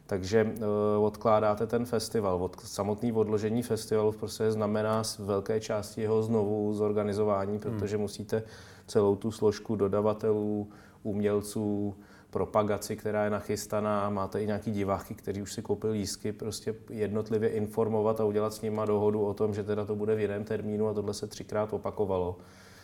Takže 0.09 0.43
uh, 0.43 1.05
odkládáte 1.05 1.67
ten 1.67 1.85
festival. 1.85 2.43
Od, 2.43 2.59
samotný 2.59 3.13
odložení 3.13 3.63
festivalu 3.63 4.11
prostě 4.11 4.51
znamená 4.51 5.03
z 5.03 5.19
velké 5.19 5.59
části 5.59 6.01
jeho 6.01 6.23
znovu 6.23 6.73
zorganizování, 6.73 7.59
protože 7.59 7.95
hmm. 7.95 8.01
musíte 8.01 8.43
celou 8.87 9.15
tu 9.15 9.31
složku 9.31 9.75
dodavatelů, 9.75 10.69
umělců, 11.03 11.95
propagaci, 12.29 12.95
která 12.95 13.23
je 13.23 13.29
nachystaná, 13.29 14.09
máte 14.09 14.41
i 14.41 14.47
nějaký 14.47 14.71
diváky, 14.71 15.13
kteří 15.13 15.41
už 15.41 15.53
si 15.53 15.61
koupili 15.61 15.93
lístky, 15.93 16.31
prostě 16.31 16.75
jednotlivě 16.89 17.49
informovat 17.49 18.21
a 18.21 18.25
udělat 18.25 18.53
s 18.53 18.61
nima 18.61 18.85
dohodu 18.85 19.25
o 19.25 19.33
tom, 19.33 19.53
že 19.53 19.63
teda 19.63 19.85
to 19.85 19.95
bude 19.95 20.15
v 20.15 20.19
jiném 20.19 20.43
termínu 20.43 20.87
a 20.87 20.93
tohle 20.93 21.13
se 21.13 21.27
třikrát 21.27 21.73
opakovalo. 21.73 22.37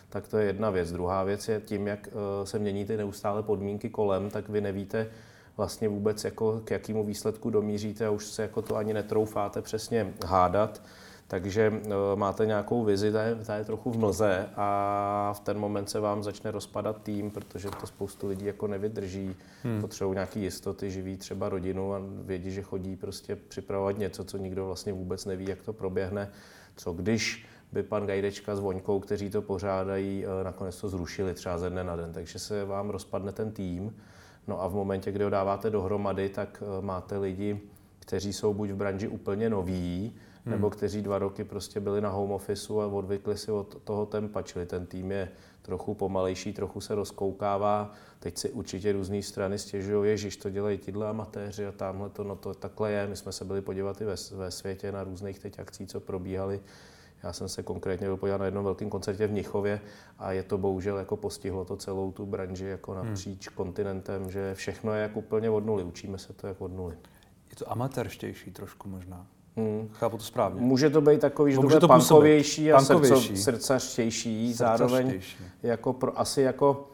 Tak 0.09 0.27
to 0.27 0.37
je 0.37 0.45
jedna 0.45 0.69
věc. 0.69 0.91
Druhá 0.91 1.23
věc 1.23 1.47
je 1.47 1.61
tím, 1.65 1.87
jak 1.87 2.09
se 2.43 2.59
mění 2.59 2.85
ty 2.85 2.97
neustále 2.97 3.43
podmínky 3.43 3.89
kolem, 3.89 4.29
tak 4.29 4.49
vy 4.49 4.61
nevíte, 4.61 5.07
vlastně 5.57 5.89
vůbec 5.89 6.23
jako 6.23 6.61
k 6.63 6.71
jakému 6.71 7.03
výsledku 7.03 7.49
domíříte 7.49 8.05
a 8.05 8.11
už 8.11 8.25
se 8.25 8.41
jako 8.41 8.61
to 8.61 8.75
ani 8.75 8.93
netroufáte 8.93 9.61
přesně 9.61 10.13
hádat. 10.25 10.81
Takže 11.27 11.81
máte 12.15 12.45
nějakou 12.45 12.83
vizi, 12.83 13.11
ta 13.11 13.23
je, 13.23 13.35
ta 13.35 13.55
je 13.55 13.65
trochu 13.65 13.91
v 13.91 13.97
mlze 13.97 14.49
a 14.55 15.33
v 15.37 15.39
ten 15.39 15.59
moment 15.59 15.89
se 15.89 15.99
vám 15.99 16.23
začne 16.23 16.51
rozpadat 16.51 17.01
tým, 17.03 17.31
protože 17.31 17.69
to 17.81 17.87
spoustu 17.87 18.27
lidí 18.27 18.45
jako 18.45 18.67
nevydrží, 18.67 19.35
hmm. 19.63 19.81
potřebují 19.81 20.13
nějaké 20.13 20.39
jistoty, 20.39 20.91
živí 20.91 21.17
třeba 21.17 21.49
rodinu 21.49 21.93
a 21.93 22.01
vědí, 22.21 22.51
že 22.51 22.61
chodí 22.61 22.95
prostě 22.95 23.35
připravovat 23.35 23.97
něco, 23.97 24.23
co 24.23 24.37
nikdo 24.37 24.65
vlastně 24.65 24.93
vůbec 24.93 25.25
neví, 25.25 25.45
jak 25.49 25.61
to 25.61 25.73
proběhne. 25.73 26.31
Co 26.75 26.93
když 26.93 27.45
by 27.71 27.83
pan 27.83 28.07
Gajdečka 28.07 28.55
s 28.55 28.59
Voňkou, 28.59 28.99
kteří 28.99 29.29
to 29.29 29.41
pořádají, 29.41 30.25
nakonec 30.43 30.81
to 30.81 30.89
zrušili 30.89 31.33
třeba 31.33 31.57
ze 31.57 31.69
dne 31.69 31.83
na 31.83 31.95
den, 31.95 32.13
takže 32.13 32.39
se 32.39 32.65
vám 32.65 32.89
rozpadne 32.89 33.31
ten 33.31 33.51
tým. 33.51 33.95
No 34.47 34.61
a 34.61 34.67
v 34.67 34.73
momentě, 34.73 35.11
kdy 35.11 35.23
ho 35.23 35.29
dáváte 35.29 35.69
dohromady, 35.69 36.29
tak 36.29 36.63
máte 36.81 37.17
lidi, 37.17 37.61
kteří 37.99 38.33
jsou 38.33 38.53
buď 38.53 38.69
v 38.69 38.75
branži 38.75 39.07
úplně 39.07 39.49
noví, 39.49 40.13
hmm. 40.45 40.51
nebo 40.51 40.69
kteří 40.69 41.01
dva 41.01 41.19
roky 41.19 41.43
prostě 41.43 41.79
byli 41.79 42.01
na 42.01 42.09
home 42.09 42.31
officeu 42.31 42.79
a 42.79 42.87
odvykli 42.87 43.37
si 43.37 43.51
od 43.51 43.81
toho 43.83 44.05
tempa, 44.05 44.41
čili 44.41 44.65
ten 44.65 44.85
tým 44.85 45.11
je 45.11 45.29
trochu 45.61 45.93
pomalejší, 45.93 46.53
trochu 46.53 46.81
se 46.81 46.95
rozkoukává. 46.95 47.91
Teď 48.19 48.37
si 48.37 48.49
určitě 48.49 48.91
různé 48.91 49.21
strany 49.21 49.59
stěžují, 49.59 50.09
ježiš, 50.09 50.37
to 50.37 50.49
dělají 50.49 50.77
tyhle 50.77 51.07
amatéři 51.07 51.65
a 51.65 51.71
tamhle 51.71 52.09
to, 52.09 52.23
no 52.23 52.35
to 52.35 52.53
takhle 52.53 52.91
je. 52.91 53.07
My 53.07 53.15
jsme 53.15 53.31
se 53.31 53.45
byli 53.45 53.61
podívat 53.61 54.01
i 54.01 54.05
ve, 54.05 54.15
ve 54.31 54.51
světě 54.51 54.91
na 54.91 55.03
různých 55.03 55.39
teď 55.39 55.59
akcí, 55.59 55.87
co 55.87 55.99
probíhaly. 55.99 56.59
Já 57.25 57.33
jsem 57.33 57.49
se 57.49 57.63
konkrétně 57.63 58.07
byl 58.07 58.17
podívat 58.17 58.37
na 58.37 58.45
jednom 58.45 58.63
velkém 58.63 58.89
koncertě 58.89 59.27
v 59.27 59.31
Mnichově 59.31 59.81
a 60.19 60.31
je 60.31 60.43
to 60.43 60.57
bohužel 60.57 60.97
jako 60.97 61.17
postihlo 61.17 61.65
to 61.65 61.75
celou 61.75 62.11
tu 62.11 62.25
branži 62.25 62.65
jako 62.65 62.93
napříč 62.93 63.47
hmm. 63.47 63.55
kontinentem, 63.55 64.31
že 64.31 64.53
všechno 64.55 64.93
je 64.93 65.01
jako 65.01 65.19
úplně 65.19 65.49
od 65.49 65.65
nuly, 65.65 65.83
učíme 65.83 66.17
se 66.17 66.33
to 66.33 66.47
jako 66.47 66.65
od 66.65 66.75
nuly. 66.75 66.97
Je 67.49 67.55
to 67.55 67.71
amatérštější 67.71 68.51
trošku 68.51 68.89
možná. 68.89 69.27
Hmm. 69.57 69.89
Chápu 69.93 70.17
to 70.17 70.23
správně. 70.23 70.61
Může 70.61 70.89
to 70.89 71.01
být 71.01 71.21
takový, 71.21 71.51
že 71.51 71.59
Může 71.59 71.79
to 71.79 71.87
bude 71.87 71.97
pankovější 71.97 72.73
a 72.73 72.81
srdco, 72.81 73.21
srdcařtější, 73.35 74.53
zároveň 74.53 75.21
jako 75.63 75.93
pro, 75.93 76.19
asi 76.19 76.41
jako 76.41 76.89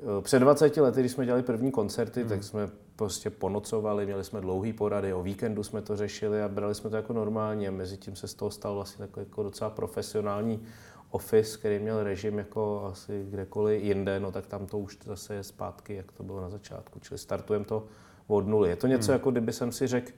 eh, 0.00 0.22
před 0.22 0.38
20 0.38 0.76
lety, 0.76 1.00
když 1.00 1.12
jsme 1.12 1.26
dělali 1.26 1.42
první 1.42 1.70
koncerty, 1.70 2.20
hmm. 2.20 2.28
tak 2.28 2.44
jsme 2.44 2.70
prostě 2.96 3.30
ponocovali, 3.30 4.06
měli 4.06 4.24
jsme 4.24 4.40
dlouhý 4.40 4.72
porady, 4.72 5.12
o 5.12 5.22
víkendu 5.22 5.62
jsme 5.62 5.82
to 5.82 5.96
řešili 5.96 6.42
a 6.42 6.48
brali 6.48 6.74
jsme 6.74 6.90
to 6.90 6.96
jako 6.96 7.12
normálně. 7.12 7.70
Mezi 7.70 7.96
tím 7.96 8.16
se 8.16 8.28
z 8.28 8.34
toho 8.34 8.50
stal 8.50 8.74
vlastně 8.74 9.06
takový 9.06 9.26
jako 9.26 9.42
docela 9.42 9.70
profesionální 9.70 10.62
office, 11.10 11.58
který 11.58 11.78
měl 11.78 12.02
režim 12.02 12.38
jako 12.38 12.88
asi 12.92 13.26
kdekoliv 13.30 13.82
jinde, 13.82 14.20
no 14.20 14.32
tak 14.32 14.46
tam 14.46 14.66
to 14.66 14.78
už 14.78 14.98
zase 15.04 15.34
je 15.34 15.42
zpátky, 15.42 15.94
jak 15.94 16.12
to 16.12 16.22
bylo 16.22 16.40
na 16.40 16.50
začátku. 16.50 16.98
Čili 17.00 17.18
startujeme 17.18 17.64
to 17.64 17.84
od 18.26 18.46
nuly. 18.46 18.68
Je 18.68 18.76
to 18.76 18.86
něco, 18.86 19.12
hmm. 19.12 19.18
jako 19.18 19.30
kdyby 19.30 19.52
jsem 19.52 19.72
si 19.72 19.86
řekl, 19.86 20.12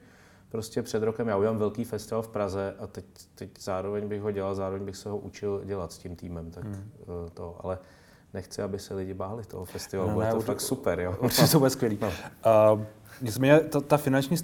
prostě 0.49 0.81
před 0.81 1.03
rokem 1.03 1.27
já 1.27 1.37
udělám 1.37 1.57
velký 1.57 1.83
festival 1.83 2.21
v 2.21 2.27
Praze 2.27 2.75
a 2.79 2.87
teď, 2.87 3.05
teď 3.35 3.49
zároveň 3.59 4.07
bych 4.07 4.21
ho 4.21 4.31
dělal, 4.31 4.55
zároveň 4.55 4.85
bych 4.85 4.97
se 4.97 5.09
ho 5.09 5.17
učil 5.17 5.61
dělat 5.65 5.91
s 5.91 5.97
tím 5.97 6.15
týmem, 6.15 6.51
tak 6.51 6.63
hmm. 6.63 6.91
to, 7.33 7.57
ale 7.59 7.79
nechci, 8.33 8.61
aby 8.61 8.79
se 8.79 8.93
lidi 8.93 9.13
báli 9.13 9.43
toho 9.43 9.65
festivalu, 9.65 10.09
no, 10.09 10.13
bude 10.13 10.25
ne, 10.25 10.33
to 10.33 10.41
fakt 10.41 10.61
super, 10.61 10.99
jo. 10.99 11.15
Určitě 11.21 11.47
to 11.47 11.59
bude 11.59 11.69
skvělý. 11.69 11.97
No. 12.01 12.07
Uh, 12.73 12.83
nicméně 13.21 13.59
ta, 13.59 13.81
ta 13.81 13.97
finanční 13.97 14.37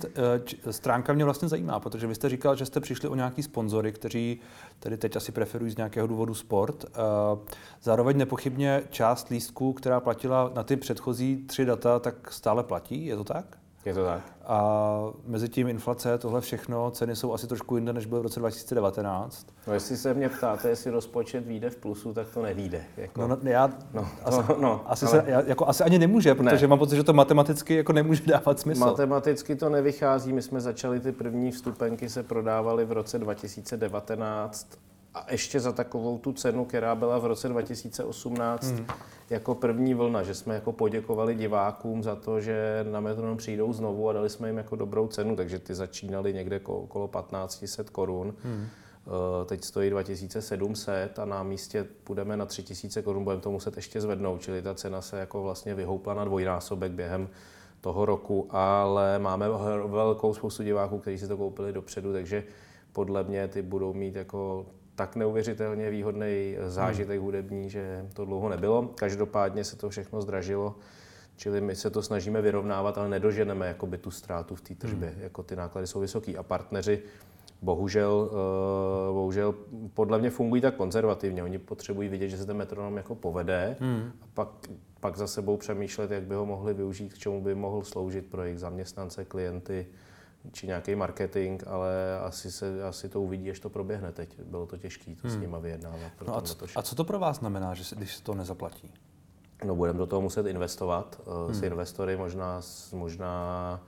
eh, 0.66 0.74
stránka 0.74 1.14
mě 1.14 1.26
vlastně 1.26 1.48
zajímá, 1.48 1.80
protože 1.80 2.08
vy 2.08 2.16
jste 2.16 2.30
říkal, 2.30 2.56
že 2.56 2.66
jste 2.66 2.80
přišli 2.80 3.10
o 3.10 3.16
nějaký 3.16 3.44
sponzory, 3.44 3.92
kteří 3.92 4.40
tedy 4.80 4.98
teď 4.98 5.16
asi 5.16 5.32
preferují 5.32 5.72
z 5.72 5.78
nějakého 5.78 6.08
důvodu 6.08 6.34
sport. 6.34 6.84
Uh, 6.84 7.40
zároveň 7.82 8.18
nepochybně 8.18 8.84
část 8.90 9.30
lístků, 9.30 9.74
která 9.74 10.00
platila 10.00 10.52
na 10.56 10.64
ty 10.64 10.78
předchozí 10.78 11.38
tři 11.48 11.66
data, 11.66 12.00
tak 12.00 12.32
stále 12.32 12.64
platí, 12.64 13.06
je 13.06 13.16
to 13.16 13.24
tak? 13.24 13.58
Je 13.86 13.94
to 13.94 14.06
tak. 14.06 14.22
A 14.46 15.00
mezi 15.26 15.50
tím 15.50 15.68
inflace, 15.68 16.18
tohle 16.18 16.42
všechno, 16.42 16.92
ceny 16.92 17.16
jsou 17.16 17.34
asi 17.34 17.48
trošku 17.48 17.76
jinde, 17.76 17.94
než 17.94 18.06
byly 18.06 18.20
v 18.20 18.24
roce 18.24 18.40
2019. 18.40 19.48
No 19.68 19.74
jestli 19.74 19.98
se 19.98 20.14
mě 20.14 20.30
ptáte, 20.30 20.70
jestli 20.70 20.92
rozpočet 20.92 21.46
vyjde 21.46 21.70
v 21.70 21.76
plusu, 21.76 22.14
tak 22.14 22.28
to 22.34 22.42
nevíde. 22.42 22.84
Jako... 22.98 23.22
No, 23.22 23.28
no, 23.28 23.38
já, 23.44 23.70
no, 23.94 24.08
asi, 24.24 24.40
no, 24.50 24.58
no, 24.60 24.84
asi, 24.86 25.06
ale... 25.06 25.12
se, 25.12 25.44
jako, 25.48 25.68
asi 25.68 25.84
ani 25.84 26.00
nemůže, 26.00 26.36
protože 26.36 26.62
ne. 26.62 26.68
mám 26.68 26.80
pocit, 26.80 26.96
že 26.96 27.04
to 27.04 27.14
matematicky 27.14 27.76
jako 27.76 27.94
nemůže 27.94 28.24
dávat 28.26 28.60
smysl. 28.60 28.80
Matematicky 28.80 29.56
to 29.56 29.70
nevychází. 29.70 30.34
My 30.34 30.42
jsme 30.42 30.62
začali 30.62 31.00
ty 31.00 31.12
první 31.12 31.52
vstupenky 31.52 32.10
se 32.10 32.24
prodávaly 32.24 32.86
v 32.86 32.92
roce 32.92 33.20
2019 33.20 34.68
a 35.16 35.32
ještě 35.32 35.60
za 35.60 35.72
takovou 35.72 36.18
tu 36.18 36.34
cenu, 36.34 36.66
která 36.66 36.96
byla 36.96 37.20
v 37.20 37.26
roce 37.26 37.50
2018 37.50 38.64
hmm. 38.64 38.86
jako 39.30 39.56
první 39.56 39.94
vlna, 39.94 40.24
že 40.24 40.34
jsme 40.34 40.56
jako 40.56 40.72
poděkovali 40.72 41.36
divákům 41.36 42.04
za 42.04 42.16
to, 42.16 42.42
že 42.42 42.86
na 42.92 43.00
Metronom 43.00 43.38
přijdou 43.38 43.74
znovu 43.74 44.10
a 44.10 44.14
dali 44.14 44.30
jsme 44.30 44.50
jim 44.50 44.58
jako 44.58 44.76
dobrou 44.76 45.08
cenu, 45.08 45.36
takže 45.36 45.60
ty 45.60 45.76
začínaly 45.76 46.34
někde 46.34 46.60
okolo 46.66 47.08
1500 47.08 47.90
korun. 47.90 48.36
Hmm. 48.44 48.68
Eh, 49.08 49.46
teď 49.46 49.64
stojí 49.64 49.90
2700 49.90 51.20
a 51.20 51.26
na 51.26 51.44
místě 51.44 51.86
půjdeme 52.04 52.38
na 52.38 52.46
3000 52.46 53.02
korun, 53.02 53.24
budeme 53.24 53.42
to 53.42 53.52
muset 53.52 53.76
ještě 53.76 54.02
zvednout, 54.02 54.42
čili 54.42 54.62
ta 54.62 54.74
cena 54.74 55.02
se 55.02 55.20
jako 55.20 55.44
vlastně 55.44 55.76
vyhoupla 55.76 56.14
na 56.14 56.26
dvojnásobek 56.26 56.92
během 56.92 57.30
toho 57.82 58.06
roku, 58.06 58.48
ale 58.50 59.20
máme 59.20 59.46
velkou 59.88 60.34
spoustu 60.34 60.64
diváků, 60.64 61.00
kteří 61.00 61.18
si 61.18 61.28
to 61.28 61.38
koupili 61.38 61.74
dopředu, 61.74 62.14
takže 62.14 62.44
podle 62.92 63.24
mě 63.24 63.48
ty 63.48 63.62
budou 63.62 63.94
mít 63.94 64.16
jako 64.16 64.66
tak 64.96 65.16
neuvěřitelně 65.16 65.90
výhodný 65.90 66.56
zážitek 66.68 67.18
hmm. 67.18 67.26
hudební, 67.26 67.70
že 67.70 68.06
to 68.14 68.26
dlouho 68.26 68.50
nebylo. 68.50 68.92
Každopádně 68.96 69.64
se 69.64 69.76
to 69.76 69.90
všechno 69.90 70.22
zdražilo, 70.22 70.76
čili 71.36 71.62
my 71.62 71.76
se 71.76 71.90
to 71.90 72.02
snažíme 72.02 72.42
vyrovnávat, 72.42 72.98
ale 72.98 73.10
nedoženeme 73.10 73.68
jakoby 73.68 73.98
tu 73.98 74.12
ztrátu 74.12 74.56
v 74.56 74.62
té 74.62 74.76
tržbě. 74.76 75.10
Hmm. 75.10 75.22
Jako 75.22 75.44
ty 75.44 75.56
náklady 75.56 75.88
jsou 75.88 76.00
vysoký 76.00 76.38
a 76.38 76.44
partneři 76.44 77.04
bohužel, 77.62 78.30
uh, 78.32 79.16
bohužel 79.16 79.56
podle 79.94 80.20
mě 80.20 80.30
fungují 80.30 80.62
tak 80.62 80.76
konzervativně. 80.76 81.44
Oni 81.44 81.58
potřebují 81.58 82.10
vidět, 82.10 82.30
že 82.30 82.38
se 82.38 82.46
ten 82.46 82.58
metronom 82.58 82.98
jako 82.98 83.16
povede 83.16 83.78
hmm. 83.80 84.12
a 84.22 84.26
pak, 84.34 84.50
pak 85.00 85.18
za 85.18 85.28
sebou 85.28 85.58
přemýšlet, 85.58 86.12
jak 86.12 86.24
by 86.24 86.36
ho 86.36 86.46
mohli 86.46 86.74
využít, 86.74 87.14
k 87.14 87.18
čemu 87.18 87.42
by 87.42 87.56
mohl 87.56 87.84
sloužit 87.84 88.26
pro 88.26 88.44
jejich 88.44 88.60
zaměstnance, 88.60 89.26
klienty, 89.26 89.88
či 90.52 90.68
nějaký 90.68 90.96
marketing, 90.96 91.64
ale 91.68 92.20
asi, 92.20 92.52
se, 92.52 92.84
asi 92.84 93.10
to 93.10 93.22
uvidí, 93.22 93.52
až 93.52 93.60
to 93.60 93.70
proběhne 93.70 94.12
teď. 94.12 94.40
Bylo 94.42 94.66
to 94.66 94.78
těžké 94.78 95.16
to 95.16 95.28
hmm. 95.28 95.38
s 95.38 95.40
nima 95.40 95.60
vyjednávat. 95.60 96.12
No 96.28 96.38
a, 96.38 96.42
co, 96.42 96.56
a 96.76 96.82
co 96.82 96.96
to 96.96 97.04
pro 97.04 97.20
vás 97.20 97.38
znamená, 97.38 97.74
že 97.74 97.96
když 97.96 98.16
se 98.16 98.24
to 98.24 98.36
nezaplatí? 98.36 98.94
No 99.66 99.76
budeme 99.76 100.00
do 100.00 100.06
toho 100.06 100.22
muset 100.22 100.46
investovat. 100.46 101.22
Hmm. 101.46 101.54
S 101.54 101.64
investory 101.64 102.18
možná, 102.18 102.62
možná 102.94 103.82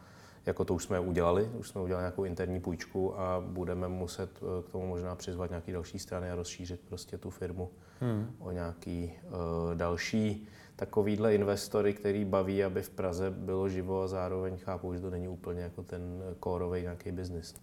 jako 0.47 0.65
to 0.65 0.73
už 0.73 0.83
jsme 0.83 0.99
udělali, 0.99 1.49
už 1.59 1.69
jsme 1.69 1.81
udělali 1.81 2.01
nějakou 2.01 2.23
interní 2.23 2.59
půjčku 2.59 3.19
a 3.19 3.43
budeme 3.47 3.87
muset 3.87 4.29
eh, 4.35 4.63
k 4.63 4.69
tomu 4.69 4.87
možná 4.87 5.15
přizvat 5.15 5.49
nějaký 5.49 5.71
další 5.71 5.99
strany 5.99 6.31
a 6.31 6.35
rozšířit 6.35 6.81
prostě 6.87 7.17
tu 7.17 7.29
firmu 7.29 7.69
hmm. 7.99 8.35
o 8.39 8.51
nějaký 8.51 9.13
uh, 9.23 9.75
další 9.75 10.47
takovýhle 10.77 11.35
investory, 11.35 11.93
který 11.93 12.25
baví, 12.25 12.63
aby 12.63 12.81
v 12.81 12.89
Praze 12.89 13.31
bylo 13.31 13.69
živo 13.69 14.01
a 14.01 14.07
zároveň 14.07 14.57
chápu, 14.57 14.93
že 14.93 15.01
to 15.01 15.09
není 15.09 15.27
úplně 15.27 15.61
jako 15.61 15.83
ten 15.83 16.01
kórový 16.39 16.81
nějaký 16.81 17.11
biznis. 17.11 17.55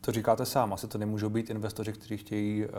To 0.00 0.12
říkáte 0.12 0.46
sám, 0.46 0.72
asi 0.72 0.88
to 0.88 0.98
nemůžou 0.98 1.28
být 1.28 1.50
investoři, 1.50 1.92
kteří 1.92 2.16
chtějí 2.16 2.64
uh, 2.64 2.70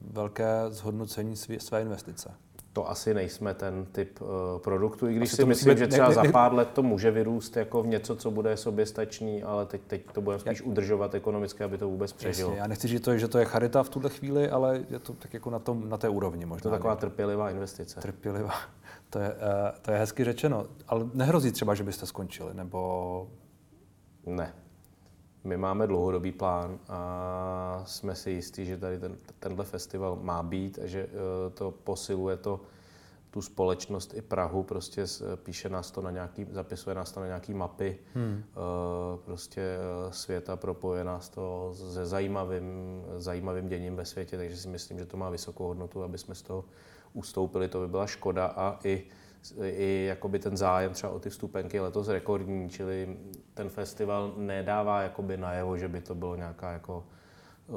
velké 0.00 0.64
zhodnocení 0.68 1.36
své 1.36 1.82
investice 1.82 2.34
to 2.72 2.90
asi 2.90 3.14
nejsme 3.14 3.54
ten 3.54 3.86
typ 3.92 4.20
uh, 4.20 4.28
produktu, 4.58 5.08
i 5.08 5.14
když 5.14 5.28
asi 5.28 5.36
si 5.36 5.44
myslím, 5.44 5.78
že 5.78 5.86
třeba 5.86 6.08
ne, 6.08 6.16
ne, 6.16 6.22
za 6.22 6.32
pár 6.32 6.54
let 6.54 6.68
to 6.74 6.82
může 6.82 7.10
vyrůst 7.10 7.56
jako 7.56 7.82
v 7.82 7.86
něco, 7.86 8.16
co 8.16 8.30
bude 8.30 8.56
soběstačný, 8.56 9.42
ale 9.42 9.66
teď, 9.66 9.80
teď 9.86 10.02
to 10.12 10.20
budeme 10.20 10.40
spíš 10.40 10.62
udržovat 10.62 11.14
ekonomicky, 11.14 11.64
aby 11.64 11.78
to 11.78 11.88
vůbec 11.88 12.12
přežilo. 12.12 12.50
Jasně, 12.50 12.60
já 12.60 12.66
nechci 12.66 12.88
říct, 12.88 12.96
že 12.98 13.00
to, 13.00 13.18
že 13.18 13.28
to 13.28 13.38
je 13.38 13.44
charita 13.44 13.82
v 13.82 13.88
tuhle 13.88 14.10
chvíli, 14.10 14.50
ale 14.50 14.84
je 14.90 14.98
to 14.98 15.12
tak 15.12 15.34
jako 15.34 15.50
na, 15.50 15.58
tom, 15.58 15.88
na 15.88 15.96
té 15.98 16.08
úrovni 16.08 16.46
možná. 16.46 16.62
To 16.62 16.68
je 16.68 16.78
taková 16.78 16.96
trpělivá 16.96 17.50
investice. 17.50 18.00
Trpělivá, 18.00 18.54
to 19.10 19.18
je, 19.18 19.28
uh, 19.28 19.38
to 19.82 19.90
je 19.90 19.98
hezky 19.98 20.24
řečeno. 20.24 20.66
Ale 20.88 21.06
nehrozí 21.14 21.52
třeba, 21.52 21.74
že 21.74 21.84
byste 21.84 22.06
skončili, 22.06 22.54
nebo... 22.54 23.28
Ne. 24.26 24.54
My 25.44 25.56
máme 25.56 25.86
dlouhodobý 25.86 26.32
plán 26.32 26.78
a 26.88 27.82
jsme 27.86 28.14
si 28.14 28.30
jistí, 28.30 28.66
že 28.66 28.76
tady 28.76 28.98
ten, 28.98 29.16
tenhle 29.40 29.64
festival 29.64 30.18
má 30.22 30.42
být 30.42 30.78
a 30.78 30.86
že 30.86 31.00
eh, 31.00 31.50
to 31.50 31.70
posiluje 31.70 32.36
to 32.36 32.60
tu 33.30 33.42
společnost 33.42 34.14
i 34.14 34.22
Prahu, 34.22 34.62
prostě 34.62 35.04
píše 35.36 35.68
nás 35.68 35.90
to 35.90 36.02
na 36.02 36.10
nějaký, 36.10 36.46
zapisuje 36.50 36.94
nás 36.94 37.12
to 37.12 37.20
na 37.20 37.26
nějaký 37.26 37.54
mapy 37.54 37.98
hmm. 38.14 38.44
Eh, 38.52 39.18
prostě 39.24 39.60
eh, 39.60 40.12
světa, 40.12 40.56
propoje 40.56 41.04
nás 41.04 41.28
to 41.28 41.74
se 41.92 42.06
zajímavým, 42.06 42.64
zajímavým 43.16 43.68
děním 43.68 43.96
ve 43.96 44.04
světě, 44.04 44.36
takže 44.36 44.56
si 44.56 44.68
myslím, 44.68 44.98
že 44.98 45.06
to 45.06 45.16
má 45.16 45.30
vysokou 45.30 45.66
hodnotu, 45.66 46.02
aby 46.02 46.18
jsme 46.18 46.34
z 46.34 46.42
toho 46.42 46.64
ustoupili, 47.12 47.68
to 47.68 47.80
by 47.80 47.88
byla 47.88 48.06
škoda 48.06 48.46
a 48.46 48.78
i 48.84 49.04
i 49.62 50.04
jakoby 50.08 50.38
ten 50.38 50.56
zájem 50.56 50.92
třeba 50.92 51.12
o 51.12 51.18
ty 51.18 51.30
vstupenky 51.30 51.76
je 51.76 51.80
letos 51.80 52.08
rekordní, 52.08 52.70
čili 52.70 53.16
ten 53.54 53.68
festival 53.68 54.32
nedává 54.36 55.02
jakoby 55.02 55.36
najevo, 55.36 55.78
že 55.78 55.88
by 55.88 56.00
to 56.00 56.14
bylo 56.14 56.36
nějaká 56.36 56.72
jako 56.72 57.04
uh, 57.66 57.76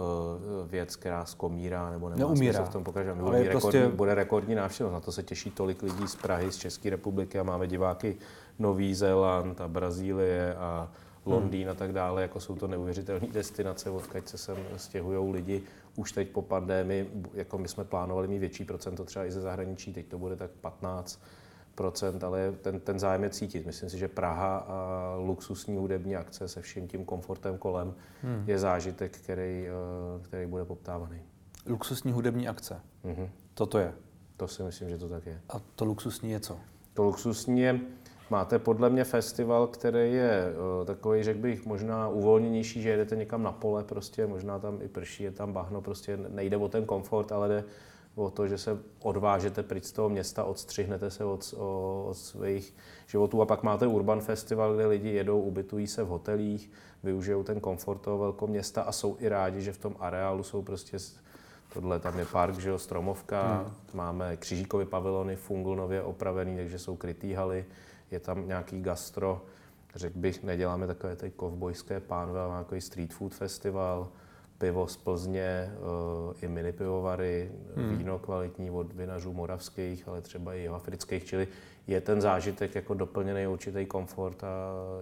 věc, 0.68 0.96
která 0.96 1.26
skomírá 1.26 1.92
nebo 1.92 2.10
nemá 2.10 2.20
Neumírá. 2.20 2.64
v 2.64 2.70
tom 2.70 2.84
pokračovat. 2.84 3.18
Bude, 3.18 3.44
rekordní, 3.44 3.62
prostě... 3.62 3.88
bude 3.88 4.16
rekordní 4.16 4.56
návštěva, 4.56 4.92
na 4.92 5.00
to 5.00 5.12
se 5.12 5.24
těší 5.24 5.52
tolik 5.52 5.84
lidí 5.84 6.08
z 6.08 6.16
Prahy, 6.16 6.52
z 6.52 6.58
České 6.58 6.90
republiky 6.90 7.40
a 7.40 7.44
máme 7.44 7.68
diváky 7.68 8.18
Nový 8.60 8.96
Zéland 8.96 9.62
a 9.62 9.68
Brazílie 9.68 10.56
a 10.56 10.92
Londýn 11.26 11.62
hmm. 11.62 11.72
a 11.72 11.74
tak 11.74 11.94
dále, 11.94 12.22
jako 12.22 12.40
jsou 12.40 12.56
to 12.56 12.68
neuvěřitelné 12.68 13.28
destinace, 13.28 13.90
odkud 13.90 14.30
se 14.30 14.38
sem 14.38 14.58
stěhují 14.78 15.34
lidi. 15.34 15.64
Už 15.96 16.12
teď 16.12 16.30
po 16.30 16.42
pandémii, 16.42 17.24
jako 17.34 17.58
my 17.58 17.68
jsme 17.68 17.84
plánovali 17.84 18.28
mít 18.28 18.40
větší 18.40 18.66
procento 18.66 19.04
třeba 19.04 19.26
i 19.26 19.32
ze 19.32 19.42
zahraničí, 19.42 19.94
teď 19.94 20.06
to 20.06 20.18
bude 20.18 20.36
tak 20.36 20.52
15 20.52 21.16
procent, 21.16 21.45
ale 22.24 22.52
ten, 22.62 22.80
ten 22.80 23.00
zájem 23.00 23.24
je 23.24 23.30
cítit. 23.30 23.66
Myslím 23.66 23.90
si, 23.90 23.98
že 23.98 24.08
Praha 24.08 24.58
a 24.58 25.16
luxusní 25.20 25.78
hudební 25.78 26.16
akce 26.16 26.48
se 26.48 26.62
vším 26.62 26.88
tím 26.88 27.06
komfortem 27.06 27.58
kolem 27.58 27.94
hmm. 28.22 28.44
je 28.48 28.60
zážitek, 28.60 29.18
který, 29.18 29.68
eh, 29.68 30.24
který 30.24 30.46
bude 30.46 30.66
poptávaný. 30.66 31.22
Luxusní 31.68 32.12
hudební 32.12 32.48
akce. 32.48 32.82
Mm-hmm. 33.06 33.30
To 33.54 33.66
to 33.66 33.78
je. 33.78 33.94
To 34.38 34.48
si 34.48 34.64
myslím, 34.64 34.90
že 34.90 34.98
to 34.98 35.10
tak 35.10 35.26
je. 35.26 35.42
A 35.50 35.62
to 35.76 35.86
luxusní 35.86 36.32
je 36.32 36.40
co? 36.40 36.58
To 36.94 37.04
luxusní 37.04 37.62
je, 37.62 37.80
máte 38.30 38.60
podle 38.60 38.90
mě 38.90 39.04
festival, 39.04 39.68
který 39.68 40.14
je 40.14 40.46
uh, 40.80 40.86
takový, 40.86 41.24
řekl 41.24 41.40
bych, 41.40 41.66
možná 41.66 42.08
uvolněnější, 42.08 42.82
že 42.82 42.90
jedete 42.90 43.16
někam 43.16 43.44
na 43.44 43.52
pole, 43.52 43.84
prostě 43.84 44.28
možná 44.28 44.60
tam 44.60 44.82
i 44.82 44.88
prší, 44.88 45.24
je 45.24 45.32
tam 45.32 45.54
bahno, 45.54 45.82
prostě 45.82 46.18
nejde 46.18 46.58
o 46.58 46.68
ten 46.68 46.86
komfort, 46.86 47.32
ale 47.32 47.48
jde 47.48 47.64
o 48.16 48.30
to, 48.30 48.48
že 48.48 48.58
se 48.58 48.80
odvážete 49.00 49.64
pryč 49.64 49.84
z 49.84 49.92
toho 49.92 50.10
města, 50.10 50.44
odstřihnete 50.44 51.12
se 51.12 51.26
od, 51.26 51.54
od 51.58 52.14
svých 52.14 52.76
životů. 53.08 53.42
A 53.42 53.46
pak 53.46 53.64
máte 53.64 53.88
Urban 53.88 54.22
Festival, 54.22 54.76
kde 54.76 54.86
lidi 54.86 55.10
jedou, 55.10 55.42
ubytují 55.42 55.88
se 55.88 56.04
v 56.04 56.08
hotelích, 56.08 56.72
využijou 57.04 57.44
ten 57.44 57.60
komfort 57.60 58.02
toho 58.02 58.18
velkého 58.18 58.48
města 58.48 58.82
a 58.82 58.92
jsou 58.92 59.18
i 59.20 59.30
rádi, 59.30 59.62
že 59.62 59.74
v 59.74 59.78
tom 59.78 59.96
areálu 60.00 60.44
jsou 60.44 60.62
prostě 60.62 60.98
Tohle 61.74 62.00
tam 62.00 62.20
je 62.20 62.26
park, 62.26 62.60
že 62.60 62.70
jo, 62.70 62.80
Stromovka, 62.80 63.58
hmm. 63.58 63.74
máme 63.94 64.38
křižíkové 64.38 64.86
pavilony, 64.86 65.36
fungl 65.36 65.76
nově 65.76 66.02
opravený, 66.04 66.56
takže 66.56 66.80
jsou 66.80 66.96
krytý 66.96 67.34
haly, 67.34 67.66
je 68.12 68.20
tam 68.20 68.48
nějaký 68.48 68.82
gastro, 68.82 69.42
řekl 69.96 70.20
bych, 70.20 70.44
neděláme 70.44 70.88
takové 70.88 71.16
ty 71.16 71.32
kovbojské 71.32 72.00
pánve, 72.00 72.42
ale 72.42 72.52
nějaký 72.52 72.82
street 72.82 73.14
food 73.14 73.34
festival, 73.34 74.08
pivo 74.58 74.88
z 74.88 74.98
Plzně, 74.98 75.74
uh, 76.28 76.34
i 76.42 76.48
mini 76.48 76.72
pivovary, 76.72 77.52
hmm. 77.76 77.98
víno 77.98 78.20
kvalitní 78.20 78.72
od 78.72 78.94
vinařů 78.94 79.34
moravských, 79.34 80.08
ale 80.08 80.22
třeba 80.22 80.54
i 80.54 80.68
afrických, 80.68 81.26
čili 81.26 81.48
je 81.88 82.02
ten 82.02 82.22
zážitek 82.22 82.76
jako 82.76 82.94
doplněný 82.94 83.48
určitý 83.48 83.86
komfort 83.86 84.44
a 84.44 84.48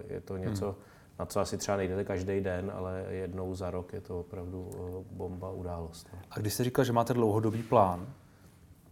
je 0.08 0.20
to 0.20 0.36
něco, 0.36 0.66
hmm. 0.66 0.74
na 1.18 1.26
co 1.26 1.40
asi 1.40 1.58
třeba 1.58 1.76
nejdete 1.76 2.04
každý 2.04 2.40
den, 2.40 2.72
ale 2.74 3.04
jednou 3.08 3.54
za 3.54 3.70
rok 3.70 3.92
je 3.92 4.00
to 4.00 4.20
opravdu 4.20 4.60
uh, 4.60 5.04
bomba 5.16 5.50
událost. 5.50 6.08
No. 6.12 6.18
A 6.30 6.38
když 6.38 6.54
jste 6.54 6.64
říkal, 6.64 6.84
že 6.84 6.92
máte 6.92 7.14
dlouhodobý 7.14 7.62
plán, 7.62 8.06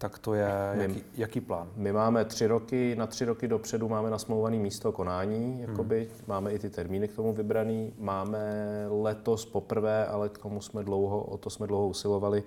tak 0.02 0.18
to 0.18 0.34
je 0.34 0.48
jaký, 0.74 1.04
jaký 1.14 1.40
plán? 1.40 1.70
My 1.76 1.92
máme 1.92 2.24
tři 2.24 2.46
roky, 2.46 2.96
na 2.96 3.06
tři 3.06 3.24
roky 3.24 3.48
dopředu 3.48 3.88
máme 3.88 4.10
nasmouvaný 4.10 4.58
místo 4.58 4.92
konání, 4.92 5.60
jakoby, 5.60 5.98
hmm. 6.00 6.24
máme 6.26 6.52
i 6.52 6.58
ty 6.58 6.70
termíny 6.70 7.08
k 7.08 7.16
tomu 7.16 7.32
vybraný. 7.32 7.94
Máme 7.98 8.40
letos 8.88 9.46
poprvé, 9.46 10.06
ale 10.06 10.28
k 10.28 10.38
tomu 10.38 10.60
jsme 10.60 10.84
dlouho, 10.84 11.22
o 11.22 11.38
to 11.38 11.50
jsme 11.50 11.66
dlouho 11.66 11.88
usilovali, 11.88 12.42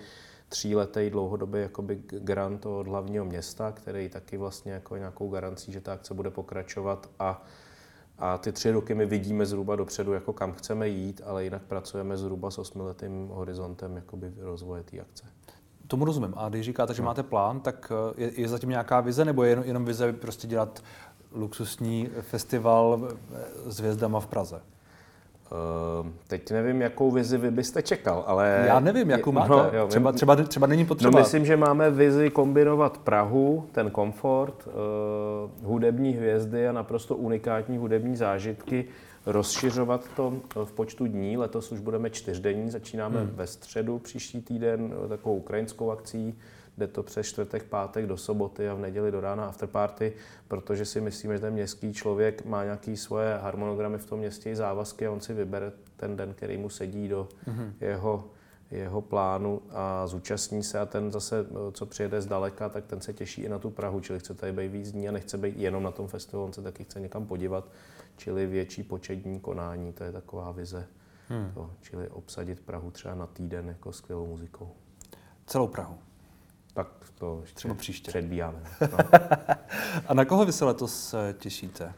tříletý 0.49 1.09
dlouhodobý 1.09 1.59
jakoby 1.59 1.99
grant 2.07 2.65
od 2.65 2.87
hlavního 2.87 3.25
města, 3.25 3.71
který 3.71 4.09
taky 4.09 4.37
vlastně 4.37 4.71
jako 4.71 4.97
nějakou 4.97 5.29
garancí, 5.29 5.71
že 5.71 5.81
ta 5.81 5.93
akce 5.93 6.13
bude 6.13 6.29
pokračovat 6.29 7.09
a 7.19 7.45
a 8.17 8.37
ty 8.37 8.51
tři 8.51 8.71
roky 8.71 8.95
my 8.95 9.05
vidíme 9.05 9.45
zhruba 9.45 9.75
dopředu, 9.75 10.13
jako 10.13 10.33
kam 10.33 10.53
chceme 10.53 10.87
jít, 10.87 11.21
ale 11.25 11.43
jinak 11.43 11.61
pracujeme 11.61 12.17
zhruba 12.17 12.51
s 12.51 12.57
osmiletým 12.57 13.27
horizontem 13.27 13.95
jakoby 13.95 14.33
rozvoje 14.37 14.83
té 14.83 14.99
akce. 14.99 15.25
Tomu 15.87 16.05
rozumím. 16.05 16.33
A 16.37 16.49
když 16.49 16.65
říkáte, 16.65 16.93
že 16.93 17.01
no. 17.01 17.05
máte 17.05 17.23
plán, 17.23 17.59
tak 17.59 17.91
eh, 17.91 18.23
je, 18.23 18.41
je 18.41 18.47
zatím 18.47 18.69
nějaká 18.69 19.01
vize, 19.01 19.25
nebo 19.25 19.43
je 19.43 19.49
jenom, 19.49 19.65
jenom 19.65 19.85
vize 19.85 20.13
prostě 20.13 20.47
dělat 20.47 20.83
luxusní 21.35 22.09
festival 22.21 23.09
s 23.65 23.79
hvězdama 23.79 24.19
v 24.19 24.27
Praze? 24.27 24.61
Uh, 25.51 26.07
teď 26.27 26.51
nevím, 26.51 26.81
jakou 26.81 27.11
vizi 27.11 27.37
vy 27.37 27.51
byste 27.51 27.81
čekal, 27.81 28.23
ale... 28.27 28.63
Já 28.67 28.79
nevím, 28.79 29.09
jakou 29.09 29.31
máte. 29.31 29.49
No, 29.49 29.69
jo, 29.73 29.87
třeba, 29.87 30.11
třeba, 30.11 30.35
třeba 30.35 30.67
není 30.67 30.85
potřeba. 30.85 31.11
No, 31.11 31.19
myslím, 31.19 31.45
že 31.45 31.57
máme 31.57 31.91
vizi 31.91 32.29
kombinovat 32.29 32.97
Prahu, 32.97 33.65
ten 33.71 33.91
komfort, 33.91 34.67
uh, 34.67 35.67
hudební 35.67 36.11
hvězdy 36.11 36.67
a 36.67 36.71
naprosto 36.71 37.15
unikátní 37.15 37.77
hudební 37.77 38.15
zážitky 38.15 38.85
rozšiřovat 39.25 40.09
to 40.15 40.33
v 40.65 40.71
počtu 40.71 41.07
dní. 41.07 41.37
Letos 41.37 41.71
už 41.71 41.79
budeme 41.79 42.09
čtyřdenní, 42.09 42.71
začínáme 42.71 43.19
hmm. 43.19 43.29
ve 43.35 43.47
středu 43.47 43.99
příští 43.99 44.41
týden 44.41 44.93
takovou 45.09 45.37
ukrajinskou 45.37 45.91
akcí, 45.91 46.39
jde 46.77 46.87
to 46.87 47.03
přes 47.03 47.27
čtvrtek, 47.27 47.63
pátek 47.63 48.05
do 48.05 48.17
soboty 48.17 48.69
a 48.69 48.73
v 48.73 48.79
neděli 48.79 49.11
do 49.11 49.21
rána 49.21 49.45
afterparty, 49.45 50.13
protože 50.47 50.85
si 50.85 51.01
myslíme, 51.01 51.35
že 51.35 51.41
ten 51.41 51.53
městský 51.53 51.93
člověk 51.93 52.45
má 52.45 52.63
nějaké 52.63 52.97
svoje 52.97 53.37
harmonogramy 53.37 53.97
v 53.97 54.05
tom 54.05 54.19
městě 54.19 54.49
i 54.49 54.55
závazky 54.55 55.07
a 55.07 55.11
on 55.11 55.19
si 55.19 55.33
vybere 55.33 55.71
ten 55.97 56.17
den, 56.17 56.33
který 56.33 56.57
mu 56.57 56.69
sedí 56.69 57.07
do 57.07 57.27
hmm. 57.45 57.73
jeho 57.81 58.23
jeho 58.71 59.01
plánu 59.01 59.61
a 59.71 60.07
zúčastní 60.07 60.63
se 60.63 60.79
a 60.79 60.85
ten 60.85 61.11
zase, 61.11 61.45
co 61.71 61.85
přijede 61.85 62.21
zdaleka, 62.21 62.69
tak 62.69 62.85
ten 62.85 63.01
se 63.01 63.13
těší 63.13 63.41
i 63.41 63.49
na 63.49 63.59
tu 63.59 63.69
Prahu, 63.69 63.99
čili 63.99 64.19
chce 64.19 64.33
tady 64.33 64.51
být 64.51 64.67
víc 64.67 64.91
dní 64.91 65.09
a 65.09 65.11
nechce 65.11 65.37
být 65.37 65.57
jenom 65.57 65.83
na 65.83 65.91
tom 65.91 66.07
festivalu, 66.07 66.45
on 66.45 66.53
se 66.53 66.61
taky 66.61 66.83
chce 66.83 66.99
někam 66.99 67.25
podívat 67.25 67.67
čili 68.17 68.47
větší 68.47 68.83
početní 68.83 69.39
konání, 69.39 69.93
to 69.93 70.03
je 70.03 70.11
taková 70.11 70.51
vize. 70.51 70.87
Hmm. 71.29 71.51
To, 71.53 71.71
čili 71.81 72.09
obsadit 72.09 72.61
Prahu 72.61 72.91
třeba 72.91 73.15
na 73.15 73.27
týden 73.27 73.67
jako 73.67 73.91
skvělou 73.91 74.27
muzikou. 74.27 74.71
Celou 75.45 75.67
Prahu? 75.67 75.97
Tak 76.73 76.87
to 77.15 77.43
třeba 77.53 77.73
příště. 77.73 78.11
předbíháme. 78.11 78.63
No. 78.81 78.97
A 80.07 80.13
na 80.13 80.25
koho 80.25 80.45
vy 80.45 80.53
se 80.53 80.65
letos 80.65 81.13
eh, 81.13 81.33
těšíte? 81.33 81.93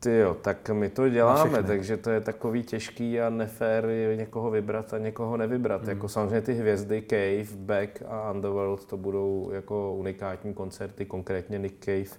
Ty 0.00 0.16
jo, 0.16 0.34
tak 0.34 0.70
my 0.70 0.88
to 0.88 1.08
děláme, 1.08 1.62
takže 1.62 1.96
to 1.96 2.10
je 2.10 2.20
takový 2.20 2.62
těžký 2.62 3.20
a 3.20 3.30
nefér 3.30 3.88
někoho 4.16 4.50
vybrat 4.50 4.94
a 4.94 4.98
někoho 4.98 5.36
nevybrat. 5.36 5.80
Hmm. 5.80 5.90
Jako 5.90 6.08
samozřejmě 6.08 6.40
ty 6.40 6.54
hvězdy 6.54 7.02
Cave, 7.10 7.56
Beck 7.56 8.02
a 8.08 8.32
Underworld, 8.32 8.84
to 8.84 8.96
budou 8.96 9.50
jako 9.52 9.94
unikátní 9.94 10.54
koncerty, 10.54 11.06
konkrétně 11.06 11.58
Nick 11.58 11.84
Cave 11.84 12.18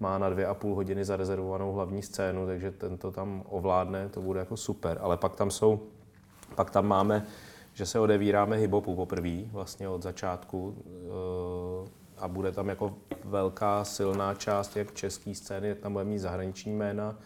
má 0.00 0.18
na 0.18 0.28
dvě 0.30 0.46
a 0.46 0.54
půl 0.54 0.74
hodiny 0.74 1.04
zarezervovanou 1.04 1.72
hlavní 1.72 2.02
scénu, 2.02 2.46
takže 2.46 2.70
ten 2.70 2.98
to 2.98 3.10
tam 3.10 3.42
ovládne, 3.48 4.08
to 4.08 4.22
bude 4.22 4.40
jako 4.40 4.56
super. 4.56 4.98
Ale 5.00 5.16
pak 5.16 5.36
tam 5.36 5.50
jsou, 5.50 5.80
pak 6.54 6.70
tam 6.70 6.86
máme, 6.86 7.26
že 7.72 7.86
se 7.86 8.00
odevíráme 8.00 8.56
hibopu 8.56 8.96
poprvé, 8.96 9.42
vlastně 9.52 9.88
od 9.88 10.02
začátku 10.02 10.76
eh, 10.86 11.90
a 12.18 12.28
bude 12.28 12.52
tam 12.52 12.68
jako 12.68 12.94
velká 13.24 13.84
silná 13.84 14.34
část 14.34 14.76
jak 14.76 14.92
české 14.92 15.34
scény, 15.34 15.68
jak 15.68 15.78
tam 15.78 15.92
bude 15.92 16.04
mít 16.04 16.18
zahraniční 16.18 16.72
jména. 16.72 17.18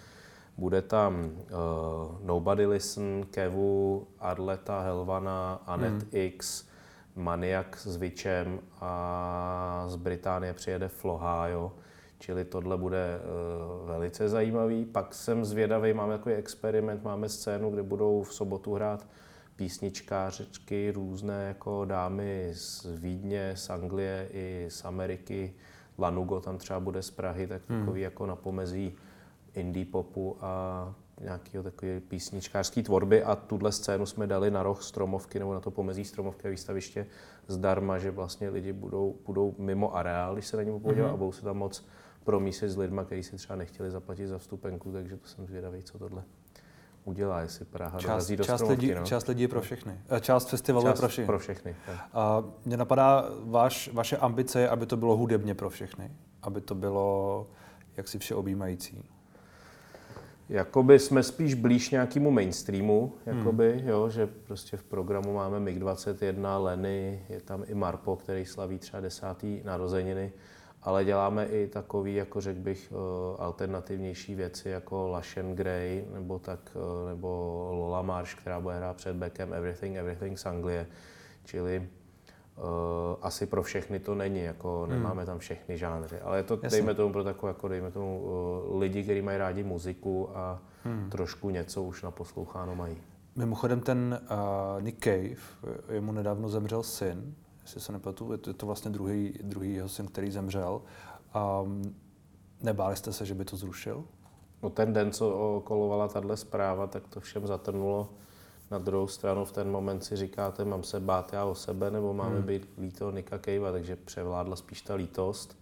Bude 0.59 0.83
tam 0.83 1.24
uh, 1.24 2.26
Nobody 2.26 2.66
Listen, 2.66 3.26
Kevu, 3.31 4.07
Arleta, 4.18 4.81
Helvana, 4.81 5.62
Anet 5.66 5.92
hmm. 5.92 6.09
X, 6.12 6.66
Maniak 7.16 7.78
s 7.81 7.96
Vičem 7.96 8.61
a 8.81 9.85
z 9.87 9.96
Británie 9.96 10.52
přijede 10.54 10.88
Flohajo. 10.88 11.72
Čili 12.18 12.44
tohle 12.44 12.76
bude 12.76 13.20
uh, 13.20 13.88
velice 13.88 14.28
zajímavý. 14.28 14.85
Pak 14.85 15.14
jsem 15.14 15.44
zvědavý, 15.44 15.92
máme 15.92 16.16
takový 16.16 16.35
experiment, 16.35 17.04
máme 17.04 17.28
scénu, 17.28 17.70
kde 17.70 17.83
budou 17.83 18.22
v 18.22 18.35
sobotu 18.35 18.74
hrát 18.74 19.07
písničkářečky, 19.57 20.90
různé 20.90 21.44
jako 21.48 21.85
dámy 21.85 22.50
z 22.52 22.87
Vídně, 22.96 23.52
z 23.57 23.70
Anglie 23.70 24.28
i 24.33 24.66
z 24.68 24.85
Ameriky. 24.85 25.54
Lanugo 25.98 26.40
tam 26.40 26.59
třeba 26.59 26.81
bude 26.81 27.02
z 27.02 27.11
Prahy, 27.11 27.46
tak 27.46 27.62
hmm. 27.68 27.81
takový 27.81 28.00
jako 28.00 28.26
na 28.26 28.37
pomezí 28.37 28.94
indie 29.54 29.87
popu 29.87 30.37
a 30.40 30.94
nějakého 31.20 31.64
takové 31.64 32.00
písničkářské 32.00 32.83
tvorby 32.83 33.22
a 33.22 33.37
tuhle 33.37 33.72
scénu 33.72 34.07
jsme 34.07 34.26
dali 34.26 34.50
na 34.50 34.62
roh 34.62 34.83
stromovky 34.83 35.38
nebo 35.38 35.54
na 35.54 35.61
to 35.61 35.70
pomezí 35.70 36.04
stromovky 36.04 36.48
a 36.48 36.50
výstaviště 36.50 37.07
zdarma, 37.46 37.98
že 37.98 38.11
vlastně 38.11 38.48
lidi 38.48 38.72
budou, 38.72 39.16
budou 39.26 39.54
mimo 39.59 39.96
areál, 39.96 40.35
když 40.35 40.46
se 40.46 40.57
na 40.57 40.62
něm 40.62 40.81
podívat 40.81 41.09
mm-hmm. 41.09 41.14
a 41.14 41.16
budou 41.16 41.33
se 41.33 41.42
tam 41.42 41.57
moc 41.57 41.87
promísit 42.29 42.71
s 42.71 42.77
lidmi, 42.77 43.01
kteří 43.05 43.23
si 43.23 43.37
třeba 43.37 43.57
nechtěli 43.57 43.91
zaplatit 43.91 44.27
za 44.27 44.38
vstupenku, 44.38 44.93
takže 44.93 45.17
to 45.17 45.29
jsem 45.29 45.47
zvědavý, 45.47 45.83
co 45.83 45.99
tohle 45.99 46.23
udělá, 47.05 47.41
jestli 47.41 47.64
Praha 47.64 47.99
část, 47.99 48.31
do 48.31 48.45
část 48.45 48.69
lidí, 48.69 48.95
no. 48.95 49.05
část 49.05 49.29
lidí 49.29 49.43
je 49.43 49.49
pro 49.49 49.61
všechny. 49.61 50.01
Eh, 50.09 50.21
část 50.21 50.49
festivalu 50.49 50.87
část 50.87 50.95
je 50.95 50.99
pro 50.99 51.09
všechny. 51.09 51.27
Pro 51.27 51.38
všechny 51.38 51.77
A 52.12 52.45
mě 52.64 52.77
napadá, 52.77 53.25
váš, 53.45 53.91
vaše 53.93 54.17
ambice 54.17 54.61
je, 54.61 54.69
aby 54.69 54.87
to 54.87 54.97
bylo 54.97 55.17
hudebně 55.17 55.55
pro 55.55 55.71
všechny. 55.71 56.11
Aby 56.43 56.61
to 56.61 56.75
bylo 56.75 57.47
jaksi 57.97 58.19
všeobjímající. 58.19 59.05
Jakoby 60.49 60.99
jsme 60.99 61.23
spíš 61.23 61.55
blíž 61.55 61.91
nějakému 61.91 62.31
mainstreamu, 62.31 63.12
jakoby, 63.27 63.79
hmm. 63.79 63.88
jo, 63.88 64.11
že 64.11 64.27
prostě 64.27 64.77
v 64.77 64.83
programu 64.83 65.35
máme 65.35 65.61
MiG-21, 65.61 66.62
Leny, 66.62 67.27
je 67.29 67.41
tam 67.41 67.64
i 67.67 67.75
Marpo, 67.75 68.17
který 68.17 68.47
slaví 68.47 68.79
třeba 68.79 69.01
desátý 69.01 69.61
narozeniny, 69.64 70.33
ale 70.83 71.05
děláme 71.05 71.47
i 71.47 71.67
takový, 71.67 72.14
jako 72.14 72.41
řekl 72.41 72.61
bych, 72.61 72.93
eh, 72.93 72.97
alternativnější 73.38 74.35
věci, 74.35 74.69
jako 74.69 75.09
Lashen 75.09 75.55
Grey, 75.57 76.05
nebo, 76.12 76.38
tak, 76.38 76.61
eh, 76.77 77.09
nebo 77.09 77.29
Lola 77.73 78.03
Marsh, 78.03 78.35
která 78.35 78.61
bude 78.61 78.77
hrát 78.77 78.97
před 78.97 79.17
Beckem 79.17 79.53
Everything, 79.53 79.97
Everything 79.97 80.38
z 80.38 80.47
Anglie, 80.47 80.87
čili 81.45 81.88
Uh, 82.59 82.64
asi 83.23 83.47
pro 83.47 83.62
všechny 83.62 83.99
to 83.99 84.14
není, 84.14 84.43
jako 84.43 84.81
hmm. 84.83 84.91
nemáme 84.91 85.27
tam 85.27 85.38
všechny 85.38 85.79
žánry, 85.79 86.21
ale 86.21 86.37
je 86.37 86.43
to, 86.43 86.55
Jasně. 86.55 86.69
dejme 86.69 86.95
tomu 86.95 87.12
pro 87.12 87.25
takové, 87.25 87.51
jako 87.51 87.69
dejme 87.69 87.91
tomu 87.91 88.21
uh, 88.21 88.81
lidi, 88.81 89.03
kteří 89.03 89.23
mají 89.23 89.38
rádi 89.38 89.64
muziku 89.64 90.31
a 90.35 90.62
hmm. 90.85 91.11
trošku 91.11 91.51
něco 91.51 91.83
už 91.83 92.03
naposloucháno 92.03 92.75
mají. 92.75 92.97
Mimochodem 93.37 93.81
ten 93.81 94.21
uh, 94.31 94.83
Nick 94.83 95.05
Cave, 95.05 95.71
jemu 95.91 96.12
nedávno 96.12 96.49
zemřel 96.49 96.83
syn, 96.83 97.35
jestli 97.68 97.81
se 97.81 97.92
nepletu, 97.92 98.33
je 98.33 98.38
to, 98.38 98.50
je 98.50 98.54
to 98.54 98.66
vlastně 98.66 98.90
druhý, 98.90 99.38
druhý 99.42 99.74
jeho 99.74 99.88
syn, 99.88 100.07
který 100.07 100.31
zemřel. 100.31 100.83
Um, 101.62 101.94
nebáli 102.62 102.96
jste 102.96 103.12
se, 103.12 103.26
že 103.26 103.35
by 103.35 103.44
to 103.44 103.57
zrušil? 103.57 104.04
No 104.62 104.70
ten 104.70 104.92
den, 104.92 105.12
co 105.12 105.62
kolovala 105.64 106.09
tahle 106.09 106.37
zpráva, 106.37 106.87
tak 106.87 107.09
to 107.09 107.20
všem 107.20 107.46
zatrnulo 107.46 108.09
na 108.70 108.78
druhou 108.78 109.07
stranu 109.07 109.44
v 109.44 109.52
ten 109.52 109.70
moment 109.70 110.04
si 110.04 110.16
říkáte, 110.16 110.64
mám 110.64 110.83
se 110.83 111.00
bát 111.00 111.33
já 111.33 111.44
o 111.44 111.54
sebe, 111.54 111.90
nebo 111.90 112.14
máme 112.14 112.37
hmm. 112.37 112.46
být 112.46 112.68
líto 112.78 113.11
Nika 113.11 113.38
Kejva, 113.38 113.72
takže 113.72 113.96
převládla 113.96 114.57
spíš 114.57 114.83
ta 114.83 114.94
lítost. 114.94 115.59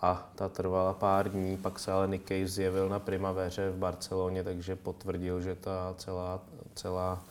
A 0.00 0.30
ta 0.34 0.48
trvala 0.48 0.94
pár 0.94 1.30
dní, 1.30 1.56
pak 1.56 1.78
se 1.78 1.92
ale 1.92 2.08
Nick 2.08 2.28
Cave 2.28 2.48
zjevil 2.48 2.88
na 2.88 2.98
Primaveře 2.98 3.70
v 3.70 3.76
Barceloně, 3.76 4.44
takže 4.44 4.76
potvrdil, 4.76 5.40
že 5.40 5.54
ta 5.54 5.94
celá, 5.98 6.40
celá 6.74 7.24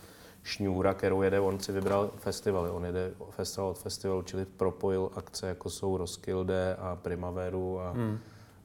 šňůra, 0.44 0.94
kterou 0.94 1.22
jede, 1.22 1.40
on 1.40 1.60
si 1.60 1.72
vybral 1.72 2.12
festivaly, 2.18 2.70
on 2.70 2.86
jede 2.86 3.12
festival 3.30 3.70
od 3.70 3.78
festivalu, 3.78 4.22
čili 4.22 4.46
propojil 4.46 5.12
akce, 5.16 5.48
jako 5.48 5.70
jsou 5.70 5.98
Roskilde 5.98 6.76
a 6.76 6.96
Primaveru 6.96 7.80
a 7.80 7.92
hmm 7.92 8.20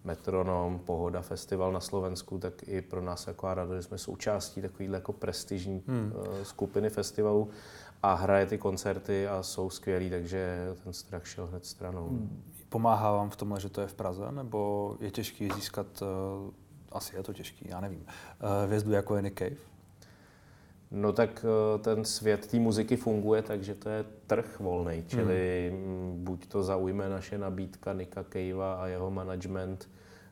Metronom, 0.07 0.79
Pohoda 0.79 1.23
festival 1.23 1.73
na 1.73 1.81
Slovensku, 1.81 2.39
tak 2.39 2.69
i 2.69 2.81
pro 2.81 3.03
nás 3.03 3.27
jako 3.27 3.55
rado, 3.55 3.77
že 3.77 3.83
jsme 3.83 3.99
součástí 3.99 4.63
takovýhle 4.63 4.97
jako 4.97 5.13
prestižní 5.13 5.83
hmm. 5.87 6.13
Eh, 6.17 6.45
skupiny 6.45 6.91
festivalů 6.91 7.51
a 8.03 8.15
hraje 8.15 8.47
ty 8.47 8.59
koncerty 8.59 9.29
a 9.29 9.43
jsou 9.43 9.71
skvělí, 9.71 10.11
takže 10.11 10.67
ten 10.85 10.93
strach 10.93 11.27
šel 11.27 11.47
hned 11.47 11.67
stranou. 11.67 12.19
Pomáhá 12.69 13.13
vám 13.13 13.31
v 13.31 13.37
tomhle, 13.37 13.61
že 13.61 13.69
to 13.69 13.81
je 13.81 13.87
v 13.87 13.95
Praze, 13.95 14.33
nebo 14.33 14.97
je 15.01 15.11
těžký 15.11 15.49
získat, 15.55 15.87
uh, 16.03 16.51
asi 16.93 17.17
je 17.17 17.23
to 17.23 17.33
těžký, 17.33 17.69
já 17.69 17.81
nevím, 17.81 18.01
uh, 18.01 18.49
hvězdu 18.65 18.93
jako 18.93 19.17
je 19.17 19.23
Nick 19.23 19.39
Cave? 19.39 19.57
No 20.91 21.13
tak 21.13 21.45
ten 21.81 22.05
svět 22.05 22.47
té 22.47 22.59
muziky 22.59 22.97
funguje 22.97 23.43
takže 23.43 23.75
to 23.75 23.89
je 23.89 24.05
trh 24.27 24.61
volný, 24.61 25.05
čili 25.07 25.71
hmm. 25.75 26.25
buď 26.25 26.47
to 26.47 26.63
zaujme 26.63 27.09
naše 27.09 27.39
nabídka 27.39 27.93
Nika 27.93 28.25
Kejva 28.25 28.75
a 28.75 28.87
jeho 28.87 29.11
management, 29.11 29.89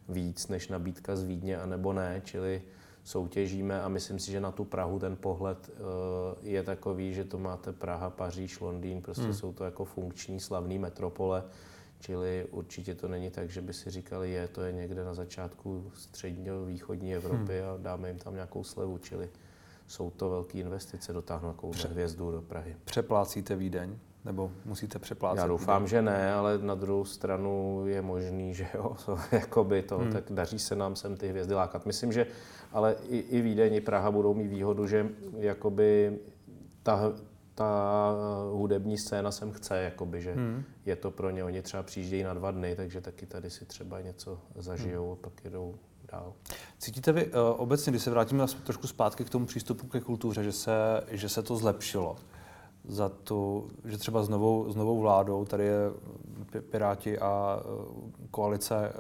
víc 0.09 0.49
než 0.49 0.69
nabídka 0.69 1.17
z 1.17 1.25
Vídně, 1.25 1.59
anebo 1.59 1.93
ne, 1.93 2.23
čili 2.25 2.63
soutěžíme 3.05 3.83
a 3.83 3.89
myslím 3.89 4.19
si, 4.19 4.31
že 4.31 4.41
na 4.41 4.53
tu 4.53 4.65
Prahu 4.65 4.99
ten 4.99 5.17
pohled 5.17 5.71
eh, 5.71 5.81
je 6.43 6.63
takový, 6.63 7.15
že 7.15 7.25
to 7.25 7.39
máte 7.39 7.73
Praha, 7.73 8.11
Paříž, 8.11 8.61
Londýn, 8.61 9.03
prostě 9.03 9.23
hmm. 9.23 9.35
jsou 9.35 9.53
to 9.53 9.65
jako 9.65 9.85
funkční, 9.85 10.41
slavný 10.41 10.79
metropole, 10.79 11.45
čili 12.01 12.47
určitě 12.51 12.95
to 12.95 13.09
není 13.09 13.31
tak, 13.31 13.51
že 13.51 13.61
by 13.61 13.73
si 13.73 13.91
říkali, 13.91 14.31
je, 14.31 14.49
to 14.49 14.63
je 14.63 14.73
někde 14.73 15.05
na 15.05 15.15
začátku 15.15 15.91
střední 15.95 16.49
východní 16.67 17.15
Evropy 17.15 17.61
hmm. 17.61 17.69
a 17.69 17.77
dáme 17.77 18.09
jim 18.09 18.19
tam 18.19 18.35
nějakou 18.35 18.65
slevu, 18.65 18.99
čili 18.99 19.29
jsou 19.87 20.11
to 20.11 20.31
velké 20.31 20.59
investice 20.59 21.13
dotáhnout 21.13 21.53
takovou 21.53 21.73
hvězdu 21.91 22.31
do 22.31 22.43
Prahy. 22.43 22.77
Přeplácíte 22.85 23.57
Vídeň? 23.57 23.99
Nebo 24.25 24.51
musíte 24.65 24.99
přeplácet? 24.99 25.41
Já 25.41 25.47
doufám, 25.47 25.87
že 25.87 26.03
ne, 26.03 26.35
ale 26.35 26.59
na 26.59 26.75
druhou 26.75 27.05
stranu 27.05 27.83
je 27.87 28.03
možný, 28.03 28.55
že 28.55 28.67
jo, 28.75 28.97
to, 29.07 29.19
jakoby 29.33 29.83
to, 29.83 29.99
hmm. 29.99 30.13
tak 30.13 30.25
daří 30.31 30.59
se 30.59 30.77
nám 30.77 30.97
sem 30.97 31.17
ty 31.17 31.29
hvězdy 31.29 31.55
lákat. 31.55 31.87
Myslím, 31.87 32.13
že 32.13 32.27
ale 32.73 32.97
i, 33.09 33.19
i 33.19 33.41
Vídeň, 33.41 33.75
i 33.75 33.81
Praha 33.81 34.11
budou 34.11 34.35
mít 34.35 34.49
výhodu, 34.49 34.87
že 34.87 35.09
jakoby 35.39 36.19
ta, 36.83 37.13
ta 37.55 38.13
hudební 38.53 38.99
scéna 38.99 39.31
sem 39.31 39.53
chce, 39.53 39.79
jakoby, 39.79 40.23
že 40.23 40.35
hmm. 40.35 40.65
je 40.87 40.97
to 40.97 41.11
pro 41.11 41.31
ně, 41.31 41.45
oni 41.45 41.63
třeba 41.63 41.83
přijíždějí 41.83 42.23
na 42.23 42.35
dva 42.35 42.51
dny, 42.51 42.77
takže 42.77 43.01
taky 43.01 43.27
tady 43.27 43.51
si 43.51 43.65
třeba 43.65 44.01
něco 44.01 44.41
zažijou 44.57 45.05
hmm. 45.05 45.13
a 45.13 45.17
pak 45.17 45.45
jedou 45.45 45.75
dál. 46.15 46.33
Cítíte 46.79 47.13
vy 47.13 47.27
uh, 47.27 47.33
obecně, 47.57 47.93
když 47.93 48.03
se 48.03 48.11
vrátíme 48.11 48.47
trošku 48.65 48.87
zpátky 48.87 49.25
k 49.25 49.31
tomu 49.31 49.47
přístupu 49.47 49.87
ke 49.87 50.01
kultuře, 50.01 50.45
že 50.45 50.53
se, 50.53 50.73
že 51.11 51.29
se 51.29 51.43
to 51.43 51.57
zlepšilo? 51.57 52.17
za 52.89 53.09
to, 53.09 53.67
že 53.85 53.99
třeba 53.99 54.23
s 54.23 54.29
novou, 54.29 54.73
s 54.73 54.77
novou 54.77 55.01
vládou, 55.01 55.45
tady 55.45 55.65
je 55.65 55.91
Piráti 56.71 57.19
a 57.19 57.61
e, 57.61 58.29
koalice 58.31 58.93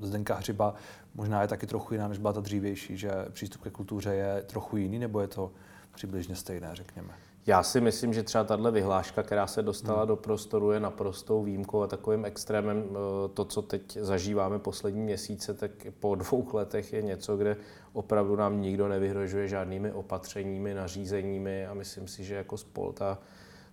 Zdenka 0.00 0.34
Hřiba, 0.34 0.74
možná 1.14 1.42
je 1.42 1.48
taky 1.48 1.66
trochu 1.66 1.94
jiná, 1.94 2.08
než 2.08 2.18
byla 2.18 2.32
ta 2.32 2.40
dřívější, 2.40 2.96
že 2.96 3.10
přístup 3.30 3.62
ke 3.62 3.70
kultuře 3.70 4.14
je 4.14 4.42
trochu 4.42 4.76
jiný, 4.76 4.98
nebo 4.98 5.20
je 5.20 5.28
to 5.28 5.52
přibližně 5.94 6.36
stejné, 6.36 6.70
řekněme? 6.72 7.14
Já 7.46 7.62
si 7.62 7.80
myslím, 7.80 8.14
že 8.14 8.22
třeba 8.22 8.44
tahle 8.44 8.70
vyhláška, 8.70 9.22
která 9.22 9.46
se 9.46 9.62
dostala 9.62 9.98
hmm. 9.98 10.08
do 10.08 10.16
prostoru, 10.16 10.70
je 10.70 10.80
naprostou 10.80 11.42
výjimkou 11.42 11.82
a 11.82 11.86
takovým 11.86 12.24
extrémem. 12.24 12.84
Eh, 12.90 13.28
to, 13.34 13.44
co 13.44 13.62
teď 13.62 13.98
zažíváme 14.00 14.58
poslední 14.58 15.02
měsíce, 15.02 15.54
tak 15.54 15.70
po 16.00 16.14
dvou 16.14 16.48
letech 16.52 16.92
je 16.92 17.02
něco, 17.02 17.36
kde 17.36 17.56
opravdu 17.92 18.36
nám 18.36 18.60
nikdo 18.60 18.88
nevyhrožuje 18.88 19.48
žádnými 19.48 19.92
opatřeními, 19.92 20.74
nařízeními 20.74 21.66
a 21.66 21.74
myslím 21.74 22.08
si, 22.08 22.24
že 22.24 22.34
jako 22.34 22.56
spolta 22.56 23.18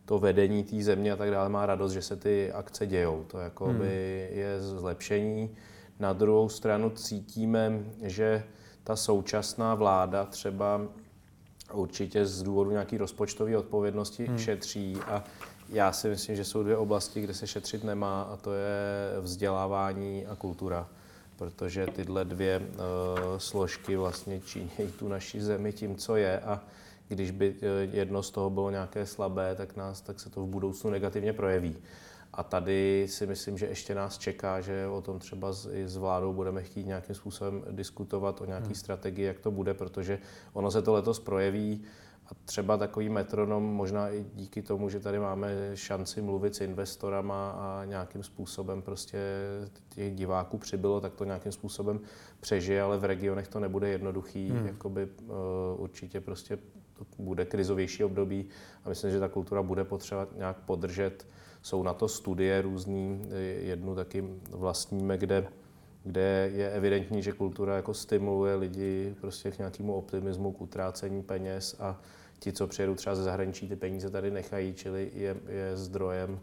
to 0.06 0.20
vedení 0.20 0.64
té 0.64 0.84
země 0.84 1.12
a 1.12 1.16
tak 1.16 1.32
dále 1.32 1.50
má 1.50 1.66
radost, 1.66 1.92
že 1.92 2.02
se 2.02 2.16
ty 2.16 2.52
akce 2.52 2.88
dějou. 2.88 3.24
To 3.28 3.40
jako 3.40 3.66
hmm. 3.66 3.78
by 3.80 4.30
je 4.32 4.62
zlepšení. 4.62 5.56
Na 6.00 6.14
druhou 6.14 6.50
stranu 6.50 6.90
cítíme, 6.90 7.86
že 8.02 8.44
ta 8.84 8.96
současná 8.96 9.76
vláda 9.76 10.26
třeba 10.26 10.82
určitě 11.74 12.26
z 12.26 12.44
důvodu 12.44 12.72
nějaké 12.72 12.98
rozpočtové 12.98 13.58
odpovědnosti 13.58 14.26
hmm. 14.26 14.38
šetří 14.38 14.98
a 15.08 15.24
já 15.70 15.92
si 15.92 16.10
myslím, 16.10 16.36
že 16.36 16.46
jsou 16.46 16.64
dvě 16.64 16.78
oblasti, 16.78 17.22
kde 17.22 17.34
se 17.34 17.48
šetřit 17.48 17.84
nemá 17.84 18.22
a 18.22 18.38
to 18.38 18.54
je 18.54 19.22
vzdělávání 19.22 20.26
a 20.26 20.36
kultura 20.36 20.88
protože 21.42 21.88
tyhle 21.88 22.26
dvě 22.26 22.60
uh, 22.60 22.76
složky 23.38 23.96
vlastně 23.96 24.40
činí 24.40 24.70
tu 25.00 25.08
naši 25.08 25.42
zemi 25.42 25.74
tím, 25.74 25.96
co 25.96 26.16
je 26.16 26.40
a 26.40 26.62
když 27.08 27.32
by 27.32 27.56
eh, 27.62 27.98
jedno 27.98 28.24
z 28.24 28.32
toho 28.32 28.50
bylo 28.50 28.72
nějaké 28.72 29.06
slabé, 29.06 29.56
tak, 29.56 29.76
nás, 29.76 30.02
tak 30.02 30.20
se 30.20 30.30
to 30.30 30.42
v 30.42 30.48
budoucnu 30.48 30.90
negativně 30.90 31.34
projeví. 31.34 31.76
A 32.34 32.44
tady 32.44 33.06
si 33.10 33.28
myslím, 33.28 33.58
že 33.58 33.66
ještě 33.66 33.96
nás 33.96 34.18
čeká, 34.18 34.62
že 34.62 34.88
o 34.88 35.02
tom 35.02 35.20
třeba 35.20 35.54
s, 35.54 35.70
i 35.74 35.88
s 35.88 35.98
vládou 35.98 36.34
budeme 36.34 36.64
chtít 36.64 36.86
nějakým 36.86 37.16
způsobem 37.16 37.64
diskutovat 37.72 38.42
o 38.42 38.46
nějaké 38.46 38.66
hmm. 38.66 38.76
strategii, 38.76 39.26
jak 39.26 39.40
to 39.40 39.52
bude, 39.52 39.74
protože 39.74 40.20
ono 40.54 40.72
se 40.72 40.82
to 40.82 40.94
letos 40.94 41.20
projeví 41.20 41.82
A 42.32 42.36
třeba 42.46 42.78
takový 42.78 43.10
metronom, 43.10 43.64
možná 43.64 44.10
i 44.10 44.26
díky 44.36 44.62
tomu, 44.62 44.90
že 44.90 45.00
tady 45.00 45.20
máme 45.20 45.72
šanci 45.74 46.22
mluvit 46.22 46.56
s 46.56 46.62
investorama 46.62 47.52
a 47.52 47.86
nějakým 47.86 48.24
způsobem 48.24 48.82
prostě 48.82 49.18
těch 49.90 50.16
diváků 50.16 50.58
přibylo, 50.58 51.02
tak 51.02 51.14
to 51.14 51.26
nějakým 51.26 51.52
způsobem 51.52 52.00
přežije, 52.40 52.82
ale 52.82 52.98
v 52.98 53.04
regionech 53.04 53.48
to 53.48 53.60
nebude 53.60 53.90
jednoduchý. 53.90 54.50
Hmm. 54.50 54.68
Jakoby, 54.68 55.06
uh, 55.06 55.36
určitě 55.78 56.22
prostě 56.22 56.58
to 56.94 57.24
bude 57.24 57.46
krizovější 57.46 58.04
období 58.04 58.46
a 58.86 58.90
myslím, 58.90 59.12
že 59.12 59.20
ta 59.20 59.28
kultura 59.28 59.64
bude 59.64 59.84
potřebovat 59.84 60.36
nějak 60.38 60.58
podržet. 60.58 61.28
Jsou 61.62 61.84
na 61.84 61.94
to 61.94 62.08
studie 62.08 62.62
různý, 62.62 63.22
jednu 63.60 63.96
taky 63.96 64.24
vlastníme, 64.50 65.18
kde 65.18 65.48
kde 66.04 66.50
je 66.54 66.72
evidentní, 66.72 67.24
že 67.24 67.32
kultura 67.32 67.76
jako 67.76 67.94
stimuluje 67.94 68.56
lidi 68.56 69.16
prostě 69.22 69.52
k 69.52 69.58
nějakému 69.58 69.94
optimismu, 69.94 70.52
k 70.52 70.62
utrácení 70.62 71.24
peněz 71.24 71.76
a 71.80 72.02
ti, 72.40 72.54
co 72.54 72.68
přijedou 72.68 72.96
třeba 72.96 73.16
ze 73.16 73.24
zahraničí, 73.24 73.68
ty 73.68 73.76
peníze 73.76 74.10
tady 74.10 74.32
nechají, 74.32 74.74
čili 74.74 75.12
je, 75.14 75.36
je 75.48 75.78
zdrojem, 75.78 76.40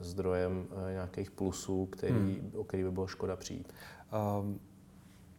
zdrojem 0.00 0.66
eh, 0.70 0.92
nějakých 0.92 1.30
plusů, 1.30 1.86
který, 1.86 2.14
hmm. 2.14 2.52
o 2.56 2.64
který 2.64 2.82
by 2.82 2.90
bylo 2.90 3.06
škoda 3.06 3.36
přijít. 3.36 3.72
Um, 4.40 4.60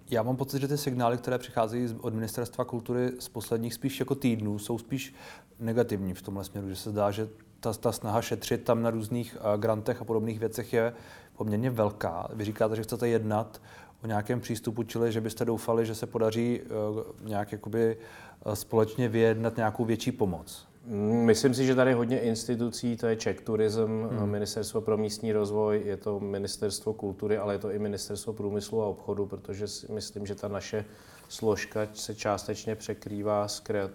já 0.10 0.24
mám 0.24 0.36
pocit, 0.36 0.60
že 0.60 0.68
ty 0.68 0.78
signály, 0.78 1.18
které 1.18 1.38
přicházejí 1.38 1.96
od 2.02 2.14
Ministerstva 2.14 2.66
kultury 2.66 3.12
z 3.20 3.30
posledních 3.30 3.74
spíš 3.74 4.00
jako 4.00 4.16
týdnů, 4.16 4.60
jsou 4.60 4.78
spíš 4.78 5.16
negativní 5.60 6.14
v 6.14 6.22
tomhle 6.22 6.44
směru, 6.44 6.70
že 6.70 6.76
se 6.76 6.90
zdá, 6.90 7.12
že 7.12 7.30
ta, 7.66 7.74
ta 7.74 7.92
snaha 7.92 8.22
šetřit 8.22 8.64
tam 8.64 8.84
na 8.84 8.90
různých 8.90 9.38
uh, 9.40 9.62
grantech 9.62 10.02
a 10.02 10.04
podobných 10.04 10.40
věcech 10.40 10.74
je 10.74 10.94
poměrně 11.38 11.70
velká. 11.70 12.28
Vy 12.34 12.44
říkáte, 12.44 12.76
že 12.76 12.84
chcete 12.84 13.08
jednat 13.08 13.62
o 14.04 14.08
nějakém 14.08 14.40
přístupu, 14.40 14.84
čili 14.84 15.12
že 15.12 15.22
byste 15.22 15.46
doufali, 15.46 15.86
že 15.86 15.96
se 15.96 16.06
podaří 16.06 16.62
uh, 16.62 17.28
nějak 17.28 17.52
jakoby 17.52 17.98
uh, 18.46 18.54
společně 18.54 19.10
vyjednat 19.10 19.58
nějakou 19.58 19.86
větší 19.86 20.12
pomoc. 20.12 20.68
Myslím 21.12 21.54
si, 21.54 21.66
že 21.66 21.76
tady 21.76 21.94
hodně 21.94 22.20
institucí, 22.20 22.98
to 22.98 23.08
je 23.08 23.16
Czech 23.16 23.42
Tourism, 23.42 23.82
hmm. 23.82 24.30
Ministerstvo 24.30 24.82
pro 24.82 24.98
místní 24.98 25.34
rozvoj, 25.34 25.82
je 25.86 25.98
to 25.98 26.20
Ministerstvo 26.20 26.94
kultury, 26.94 27.38
ale 27.38 27.54
je 27.54 27.60
to 27.60 27.72
i 27.72 27.80
Ministerstvo 27.80 28.34
průmyslu 28.34 28.82
a 28.82 28.86
obchodu, 28.86 29.26
protože 29.26 29.68
si 29.68 29.92
myslím, 29.92 30.26
že 30.26 30.36
ta 30.36 30.48
naše 30.48 30.86
složka 31.30 31.88
se 31.94 32.16
částečně 32.16 32.76
překrývá 32.76 33.48
s 33.48 33.60
kreat, 33.60 33.92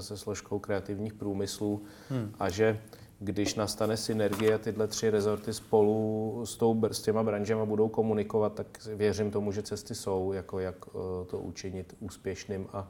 se 0.00 0.16
složkou 0.16 0.58
kreativních 0.58 1.14
průmyslů 1.14 1.82
hmm. 2.10 2.34
a 2.38 2.50
že 2.50 2.80
když 3.24 3.54
nastane 3.54 3.96
synergie 3.96 4.54
a 4.54 4.58
tyhle 4.58 4.86
tři 4.86 5.10
rezorty 5.10 5.52
spolu 5.52 6.40
s, 6.44 6.56
tou, 6.56 6.82
s 6.90 7.02
těma 7.02 7.22
branžema 7.22 7.64
budou 7.64 7.88
komunikovat, 7.88 8.54
tak 8.54 8.66
věřím 8.94 9.30
tomu, 9.30 9.52
že 9.52 9.62
cesty 9.62 9.94
jsou, 9.94 10.32
jako 10.32 10.58
jak 10.58 10.76
eh, 10.88 11.24
to 11.26 11.38
učinit 11.38 11.96
úspěšným 12.00 12.66
a 12.72 12.88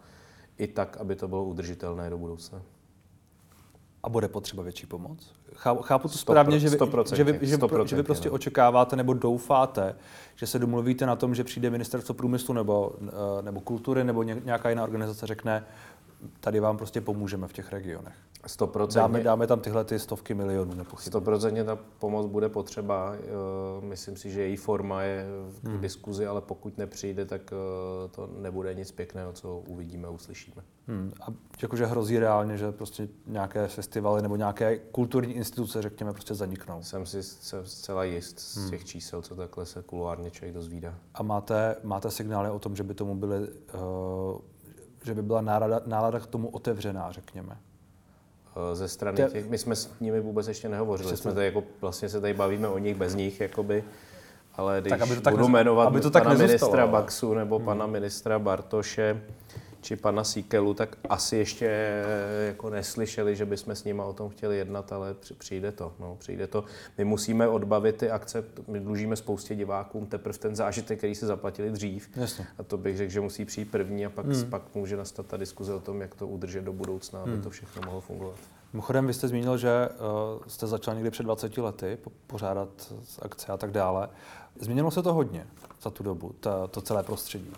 i 0.59 0.67
tak, 0.67 0.97
aby 0.97 1.17
to 1.17 1.29
bylo 1.29 1.45
udržitelné 1.45 2.11
do 2.11 2.19
budoucna. 2.19 2.63
A 4.03 4.09
bude 4.09 4.29
potřeba 4.29 4.63
větší 4.63 4.87
pomoc? 4.87 5.33
Chápu 5.83 6.09
to 6.09 6.19
správně, 6.19 6.59
že 6.59 6.69
vy, 6.69 6.79
že 7.15 7.25
vy, 7.25 7.47
že, 7.47 7.59
že 7.87 7.97
vy 7.97 8.03
prostě 8.03 8.29
no. 8.29 8.35
očekáváte 8.35 8.97
nebo 8.97 9.15
doufáte, 9.15 9.97
že 10.35 10.47
se 10.47 10.59
domluvíte 10.59 11.07
na 11.07 11.17
tom, 11.17 11.35
že 11.35 11.45
přijde 11.45 11.71
ministerstvo 11.71 12.15
průmyslu 12.15 12.55
nebo, 12.55 12.93
eh, 13.03 13.43
nebo 13.43 13.61
kultury 13.61 14.05
nebo 14.05 14.23
nějaká 14.23 14.71
jiná 14.71 14.83
organizace 14.83 15.27
řekne, 15.27 15.65
tady 16.41 16.61
vám 16.61 16.77
prostě 16.77 17.01
pomůžeme 17.01 17.49
v 17.49 17.53
těch 17.53 17.73
regionech. 17.73 18.15
100%. 18.47 18.95
Dáme, 18.95 19.23
dáme 19.23 19.47
tam 19.47 19.61
tyhle 19.61 19.85
ty 19.85 19.99
stovky 19.99 20.35
milionů, 20.35 20.75
nepochybně. 20.75 21.21
100% 21.21 21.65
ta 21.65 21.79
pomoc 21.99 22.27
bude 22.27 22.49
potřeba. 22.49 23.15
Eh, 23.15 23.21
myslím 23.81 24.17
si, 24.17 24.31
že 24.31 24.43
její 24.43 24.57
forma 24.57 25.03
je 25.03 25.27
v 25.49 25.69
hmm. 25.69 25.81
diskuzi, 25.81 26.27
ale 26.27 26.41
pokud 26.41 26.79
nepřijde, 26.79 27.25
tak 27.25 27.53
eh, 27.53 28.09
to 28.09 28.29
nebude 28.39 28.75
nic 28.75 28.93
pěkného, 28.93 29.33
co 29.33 29.59
uvidíme, 29.59 30.09
uslyšíme. 30.09 30.63
Hmm. 30.87 31.13
A 31.21 31.27
jakože 31.63 31.87
hrozí 31.87 32.19
reálně, 32.19 32.57
že 32.57 32.73
prostě 32.73 33.09
nějaké 33.27 33.69
festivaly 33.69 34.23
nebo 34.23 34.37
nějaké 34.37 34.79
kulturní 34.79 35.35
instituce, 35.35 35.83
řekněme, 35.83 36.13
prostě 36.13 36.35
zaniknou. 36.35 36.83
Jsem 36.83 37.07
si 37.07 37.23
zcela 37.63 38.05
jist 38.05 38.41
z 38.41 38.57
hmm. 38.57 38.71
těch 38.71 38.85
čísel, 38.85 39.23
co 39.23 39.35
takhle 39.35 39.67
se 39.67 39.83
kuluárně 39.83 40.31
člověk 40.31 40.55
dozvídá. 40.55 40.95
A 41.15 41.23
máte, 41.23 41.77
máte 41.83 42.11
signály 42.11 42.51
o 42.51 42.59
tom, 42.59 42.77
že 42.77 42.83
by 42.83 42.95
tomu 42.95 43.15
byly 43.15 43.39
uh, 43.39 44.39
že 45.05 45.15
by 45.15 45.23
byla 45.23 45.41
nálada, 45.41 45.81
nálada 45.87 46.21
k 46.21 46.27
tomu 46.27 46.49
otevřená, 46.49 47.13
řekněme. 47.13 47.57
Eh, 48.57 48.75
ze 48.75 48.89
strany 48.89 49.17
Te... 49.17 49.31
těch, 49.31 49.51
my 49.51 49.59
jsme 49.59 49.77
s 49.77 49.91
nimi 50.01 50.21
vůbec 50.21 50.49
ještě 50.49 50.69
nehovořili, 50.69 51.07
Přesně. 51.07 51.23
jsme 51.23 51.35
tady 51.35 51.47
jako, 51.47 51.63
vlastně 51.81 52.09
se 52.09 52.21
tady 52.21 52.35
bavíme 52.35 52.69
o 52.69 52.79
nich 52.79 52.97
bez 52.97 53.15
nich, 53.15 53.41
jakoby, 53.41 53.85
ale 54.55 54.81
když 54.81 54.91
tak, 54.91 55.01
aby 55.01 55.15
to 55.15 55.21
tak 55.21 55.35
budu 55.35 55.49
jmenovat 55.49 55.87
aby 55.87 56.01
to 56.01 56.11
tak 56.11 56.23
pana 56.23 56.37
ministra 56.37 56.87
Baxu 56.87 57.35
nebo 57.35 57.57
hmm. 57.57 57.65
pana 57.65 57.87
ministra 57.87 58.39
Bartoše, 58.39 59.23
či 59.85 59.97
pana 59.97 60.25
Síkelu, 60.25 60.75
tak 60.75 60.97
asi 61.09 61.37
ještě 61.37 61.67
eh, 61.67 62.47
jako 62.47 62.71
neslyšeli, 62.71 63.37
že 63.37 63.45
bychom 63.45 63.77
s 63.77 63.85
nimi 63.85 64.03
o 64.03 64.13
tom 64.13 64.29
chtěli 64.29 64.57
jednat, 64.57 64.93
ale 64.93 65.15
přijde 65.39 65.73
to. 65.73 65.93
No, 66.01 66.17
přijde 66.17 66.47
to. 66.47 66.65
My 66.99 67.05
musíme 67.05 67.49
odbavit 67.49 67.97
ty 67.97 68.11
akce, 68.11 68.45
my 68.69 68.81
dlužíme 68.81 69.17
spoustě 69.17 69.55
divákům 69.55 70.07
teprve 70.07 70.39
ten 70.39 70.57
zážitek, 70.57 70.99
který 70.99 71.15
si 71.15 71.27
zaplatili 71.27 71.71
dřív. 71.71 72.09
Jasně. 72.17 72.47
A 72.59 72.63
to 72.63 72.77
bych 72.79 72.97
řekl, 72.97 73.13
že 73.13 73.21
musí 73.21 73.45
přijít 73.45 73.71
první 73.71 74.07
a 74.07 74.11
pak, 74.11 74.27
hmm. 74.27 74.51
pak 74.51 74.75
může 74.75 74.97
nastat 74.97 75.27
ta 75.27 75.37
diskuze 75.37 75.75
o 75.75 75.81
tom, 75.81 76.01
jak 76.01 76.15
to 76.15 76.29
udržet 76.29 76.65
do 76.65 76.73
budoucna, 76.73 77.21
aby 77.21 77.33
hmm. 77.33 77.43
to 77.43 77.51
všechno 77.51 77.83
mohlo 77.85 78.01
fungovat. 78.01 78.39
Mimochodem, 78.73 79.07
vy 79.07 79.15
jste 79.15 79.29
zmínil, 79.29 79.59
že 79.59 79.89
uh, 79.89 80.43
jste 80.47 80.67
začal 80.67 80.95
někdy 80.95 81.11
před 81.11 81.23
20 81.23 81.59
lety 81.59 81.99
pořádat 82.27 82.93
akce 83.23 83.53
a 83.53 83.57
tak 83.57 83.71
dále. 83.71 84.09
Změnilo 84.61 84.91
se 84.91 85.03
to 85.03 85.15
hodně 85.15 85.47
za 85.83 85.91
tu 85.91 86.03
dobu, 86.03 86.35
ta, 86.41 86.67
to 86.67 86.81
celé 86.81 87.03
prostředí. 87.03 87.53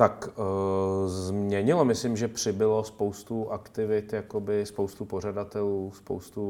Tak 0.00 0.28
e, 0.28 1.08
změnilo, 1.08 1.84
myslím, 1.84 2.16
že 2.16 2.28
přibylo 2.28 2.84
spoustu 2.84 3.52
aktivit, 3.52 4.12
jakoby 4.12 4.66
spoustu 4.66 5.04
pořadatelů, 5.04 5.92
spoustu 5.96 6.42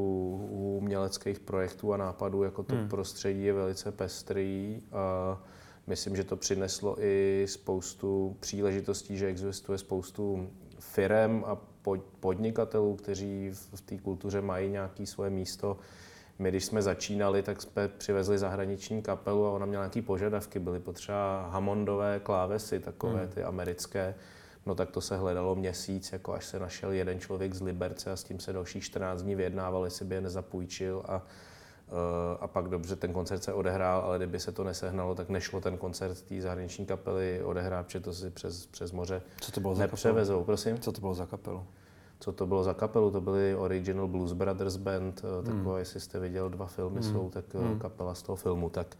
uměleckých 0.81 1.41
projektů 1.41 1.93
a 1.93 1.97
nápadů, 1.97 2.43
jako 2.43 2.63
to 2.63 2.75
hmm. 2.75 2.89
prostředí 2.89 3.45
je 3.45 3.53
velice 3.53 3.93
pestrý. 3.93 4.83
A 4.93 5.39
myslím, 5.87 6.17
že 6.17 6.25
to 6.25 6.37
přineslo 6.37 6.97
i 7.01 7.47
spoustu 7.49 8.37
příležitostí, 8.41 9.17
že 9.17 9.27
existuje 9.27 9.79
spoustu 9.79 10.49
firem 10.79 11.45
a 11.47 11.59
podnikatelů, 12.21 12.97
kteří 12.97 13.51
v 13.75 13.81
té 13.81 13.99
kultuře 13.99 14.41
mají 14.41 14.71
nějaké 14.71 15.07
svoje 15.07 15.31
místo 15.31 15.77
my, 16.41 16.49
když 16.49 16.65
jsme 16.65 16.83
začínali, 16.83 17.43
tak 17.43 17.63
jsme 17.63 17.89
přivezli 17.89 18.39
zahraniční 18.39 19.03
kapelu 19.03 19.47
a 19.47 19.51
ona 19.51 19.67
měla 19.67 19.85
nějaké 19.85 20.03
požadavky. 20.03 20.59
Byly 20.59 20.81
potřeba 20.81 21.49
Hammondové 21.51 22.21
klávesy, 22.23 22.81
takové 22.81 23.21
hmm. 23.21 23.29
ty 23.29 23.43
americké. 23.43 24.15
No 24.67 24.75
tak 24.75 24.91
to 24.91 25.01
se 25.01 25.17
hledalo 25.17 25.55
měsíc, 25.55 26.13
jako 26.13 26.33
až 26.33 26.47
se 26.47 26.59
našel 26.59 26.93
jeden 26.93 27.21
člověk 27.21 27.55
z 27.55 27.63
Liberce 27.63 28.13
a 28.13 28.17
s 28.17 28.25
tím 28.25 28.41
se 28.41 28.53
další 28.53 28.81
14 28.81 29.23
dní 29.23 29.35
vyjednával, 29.35 29.85
jestli 29.85 30.05
by 30.05 30.15
je 30.15 30.21
nezapůjčil 30.21 31.03
a 31.09 31.23
eh, 31.89 32.39
a 32.41 32.47
pak 32.47 32.69
dobře 32.69 32.97
ten 32.97 33.13
koncert 33.13 33.45
se 33.45 33.53
odehrál, 33.53 34.01
ale 34.01 34.19
kdyby 34.19 34.41
se 34.41 34.53
to 34.53 34.65
nesehnalo, 34.65 35.15
tak 35.15 35.29
nešlo 35.29 35.61
ten 35.61 35.77
koncert 35.79 36.23
té 36.23 36.41
zahraniční 36.41 36.87
kapely 36.87 37.43
odehrát, 37.43 37.87
protože 37.87 38.01
to 38.01 38.13
si 38.13 38.31
přes, 38.31 38.67
přes 38.67 38.93
moře 38.93 39.23
Co 39.41 39.53
to 39.53 39.61
bylo 39.61 39.75
nepřevezou. 39.75 40.39
Za 40.39 40.45
Prosím? 40.45 40.79
Co 40.79 40.93
to 40.93 41.01
bylo 41.01 41.15
za 41.15 41.27
kapelu? 41.27 41.67
Co 42.21 42.33
to 42.33 42.47
bylo 42.47 42.65
za 42.65 42.75
kapelu, 42.75 43.11
to 43.11 43.21
byly 43.21 43.57
Original 43.57 44.09
Blues 44.09 44.33
Brothers 44.33 44.77
Band, 44.77 45.23
eh, 45.25 45.43
taková, 45.45 45.71
hmm. 45.71 45.79
jestli 45.79 46.01
jste 46.01 46.19
viděl, 46.19 46.49
dva 46.49 46.67
filmy 46.67 47.01
hmm. 47.01 47.13
jsou, 47.13 47.31
tak 47.31 47.55
hmm. 47.55 47.79
kapela 47.79 48.15
z 48.15 48.23
toho 48.23 48.37
filmu, 48.37 48.71
tak 48.71 48.97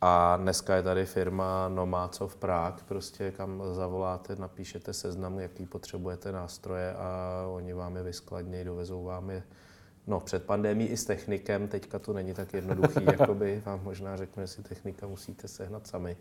a 0.00 0.36
dneska 0.36 0.76
je 0.76 0.82
tady 0.82 1.06
firma 1.06 1.68
Nomáco 1.68 2.28
v 2.28 2.36
Prák, 2.36 2.84
prostě 2.88 3.30
kam 3.30 3.62
zavoláte, 3.72 4.36
napíšete 4.36 4.92
seznam, 4.92 5.38
jaký 5.38 5.66
potřebujete 5.66 6.32
nástroje 6.32 6.94
a 6.94 7.42
oni 7.52 7.72
vám 7.72 7.96
je 7.96 8.02
vyskladnějí, 8.02 8.64
dovezou 8.64 9.04
vám 9.04 9.30
je 9.30 9.42
No, 10.08 10.20
před 10.20 10.44
pandemí 10.44 10.86
i 10.86 10.96
s 10.96 11.04
technikem, 11.04 11.68
teďka 11.68 11.98
to 11.98 12.12
není 12.12 12.34
tak 12.34 12.54
jednoduchý, 12.54 13.04
jakoby 13.18 13.62
vám 13.66 13.80
možná 13.82 14.16
řeknu, 14.16 14.42
jestli 14.42 14.62
technika 14.62 15.06
musíte 15.06 15.48
sehnat 15.48 15.86
sami 15.86 16.16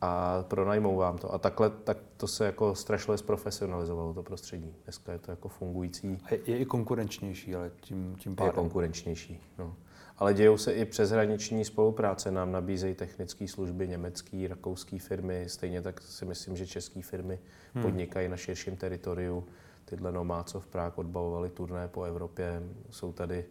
a 0.00 0.42
pronajmou 0.48 0.96
vám 0.96 1.18
to. 1.18 1.34
A 1.34 1.38
takhle 1.38 1.70
tak 1.70 1.98
to 2.16 2.26
se 2.26 2.46
jako 2.46 2.74
strašně 2.74 3.16
zprofesionalizovalo 3.16 4.14
to 4.14 4.22
prostředí. 4.22 4.74
Dneska 4.84 5.12
je 5.12 5.18
to 5.18 5.30
jako 5.30 5.48
fungující. 5.48 6.18
A 6.24 6.34
je, 6.34 6.40
je 6.46 6.58
i 6.58 6.64
konkurenčnější, 6.64 7.54
ale 7.54 7.70
tím, 7.80 8.16
tím 8.18 8.36
pádem. 8.36 8.48
Je 8.48 8.54
konkurenčnější, 8.54 9.40
no. 9.58 9.74
Ale 10.18 10.34
dějou 10.34 10.56
se 10.56 10.72
i 10.72 10.84
přeshraniční 10.84 11.64
spolupráce. 11.64 12.30
Nám 12.30 12.52
nabízejí 12.52 12.94
technické 12.94 13.48
služby 13.48 13.88
německé, 13.88 14.48
rakouské 14.48 14.98
firmy. 14.98 15.44
Stejně 15.48 15.82
tak 15.82 16.00
si 16.00 16.24
myslím, 16.24 16.56
že 16.56 16.66
české 16.66 17.02
firmy 17.02 17.38
hmm. 17.74 17.82
podnikají 17.82 18.28
na 18.28 18.36
širším 18.36 18.76
teritoriu. 18.76 19.44
Tyhle 19.84 20.12
Nomáco 20.12 20.60
v 20.60 20.66
Prák 20.66 20.98
odbavovali 20.98 21.50
turné 21.50 21.88
po 21.88 22.02
Evropě. 22.02 22.62
Jsou 22.90 23.12
tady 23.12 23.44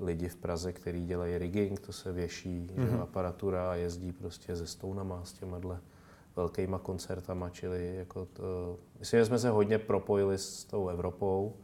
lidi 0.00 0.28
v 0.28 0.36
Praze, 0.36 0.72
kteří 0.72 1.06
dělají 1.06 1.38
rigging, 1.38 1.80
to 1.80 1.92
se 1.92 2.12
věší 2.12 2.66
mm-hmm. 2.66 2.84
že, 2.84 2.90
mhm. 2.90 3.00
aparatura 3.00 3.70
a 3.70 3.74
jezdí 3.74 4.12
prostě 4.12 4.56
ze 4.56 4.66
stounama 4.66 5.24
s 5.24 5.32
těma 5.32 5.60
velkýma 6.36 6.78
koncertama, 6.78 7.50
čili 7.50 7.96
jako 7.96 8.26
to, 8.26 8.78
myslím, 8.98 9.20
že 9.20 9.26
jsme 9.26 9.38
se 9.38 9.50
hodně 9.50 9.78
propojili 9.78 10.38
s 10.38 10.64
tou 10.64 10.88
Evropou 10.88 11.56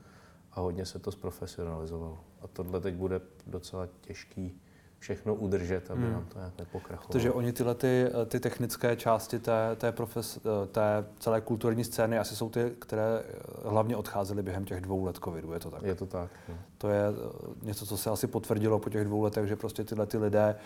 a 0.53 0.61
hodně 0.61 0.87
se 0.87 0.99
to 0.99 1.13
zprofesionalizovalo. 1.13 2.19
A 2.43 2.47
tohle 2.47 2.81
teď 2.81 2.95
bude 2.95 3.21
docela 3.47 3.89
těžký 4.01 4.61
všechno 4.99 5.35
udržet, 5.35 5.91
aby 5.91 6.03
hmm. 6.03 6.13
nám 6.13 6.25
to 6.25 6.39
nějak 6.39 6.59
nepokrachovalo. 6.59 7.13
Protože 7.13 7.33
oni 7.33 7.53
tyhle 7.53 7.75
ty, 7.75 8.07
ty 8.27 8.41
technické 8.41 8.97
části 8.97 9.39
té, 9.39 9.77
té, 9.77 9.93
profes, 9.93 10.39
té 10.73 11.05
celé 11.19 11.41
kulturní 11.41 11.85
scény 11.85 12.19
asi 12.19 12.37
jsou 12.37 12.51
ty, 12.51 12.73
které 12.79 13.23
hlavně 13.65 13.97
odcházely 13.97 14.43
během 14.43 14.65
těch 14.65 14.81
dvou 14.81 15.05
let 15.05 15.19
covidu, 15.25 15.53
je 15.53 15.61
to 15.61 15.71
tak? 15.71 15.83
Je 15.83 15.95
to 15.95 16.07
tak. 16.07 16.31
No. 16.49 16.55
To 16.85 16.91
je 16.91 17.05
něco, 17.63 17.87
co 17.87 17.97
se 17.97 18.11
asi 18.11 18.27
potvrdilo 18.27 18.79
po 18.79 18.91
těch 18.91 19.05
dvou 19.05 19.23
letech, 19.23 19.49
že 19.49 19.57
prostě 19.57 19.85
tyhle 19.85 20.07
ty 20.07 20.19
lidé 20.19 20.57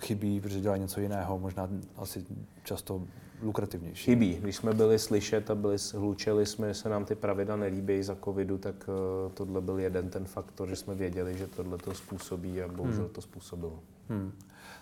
chybí, 0.00 0.40
protože 0.40 0.60
dělají 0.60 0.80
něco 0.80 1.00
jiného, 1.00 1.38
možná 1.38 1.68
asi 1.96 2.24
často 2.64 3.02
lukrativnější. 3.42 4.04
Chybí. 4.04 4.38
Když 4.40 4.56
jsme 4.56 4.74
byli 4.74 4.98
slyšet 4.98 5.50
a 5.50 5.54
byli, 5.54 5.76
hlučeli 5.94 6.46
jsme, 6.46 6.68
že 6.68 6.74
se 6.74 6.88
nám 6.88 7.04
ty 7.04 7.14
pravidla 7.14 7.56
nelíbí 7.56 8.02
za 8.02 8.16
covidu, 8.24 8.58
tak 8.58 8.74
uh, 8.88 9.32
tohle 9.32 9.60
byl 9.60 9.78
jeden 9.78 10.10
ten 10.10 10.24
faktor, 10.24 10.68
že 10.68 10.76
jsme 10.76 10.94
věděli, 10.94 11.38
že 11.38 11.46
tohle 11.46 11.78
to 11.78 11.94
způsobí 11.94 12.62
a 12.62 12.68
bohužel 12.68 13.04
hmm. 13.04 13.12
to 13.12 13.20
způsobilo. 13.20 13.78
Hmm. 14.08 14.32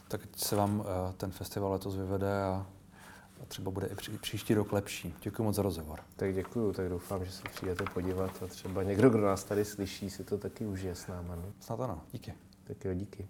Tak 0.08 0.20
se 0.36 0.56
vám 0.56 0.80
uh, 0.80 0.86
ten 1.16 1.30
festival 1.30 1.72
letos 1.72 1.96
vyvede 1.96 2.42
a 2.42 2.66
a 3.42 3.46
třeba 3.46 3.70
bude 3.70 3.86
i 3.86 3.94
pří, 3.94 4.18
příští 4.18 4.54
rok 4.54 4.72
lepší. 4.72 5.14
Děkuji 5.22 5.42
moc 5.42 5.56
za 5.56 5.62
rozhovor. 5.62 6.00
Tak 6.16 6.34
děkuji, 6.34 6.72
tak 6.72 6.88
doufám, 6.88 7.24
že 7.24 7.32
se 7.32 7.42
přijdete 7.54 7.84
podívat 7.94 8.42
a 8.42 8.46
třeba 8.46 8.82
někdo, 8.82 9.10
kdo 9.10 9.20
nás 9.20 9.44
tady 9.44 9.64
slyší, 9.64 10.10
si 10.10 10.24
to 10.24 10.38
taky 10.38 10.66
užije 10.66 10.94
s 10.94 11.06
náma. 11.06 11.36
Ne? 11.36 11.42
Snad 11.60 11.80
ano, 11.80 12.02
díky. 12.12 12.34
Tak 12.64 12.84
jo, 12.84 12.94
díky. 12.94 13.28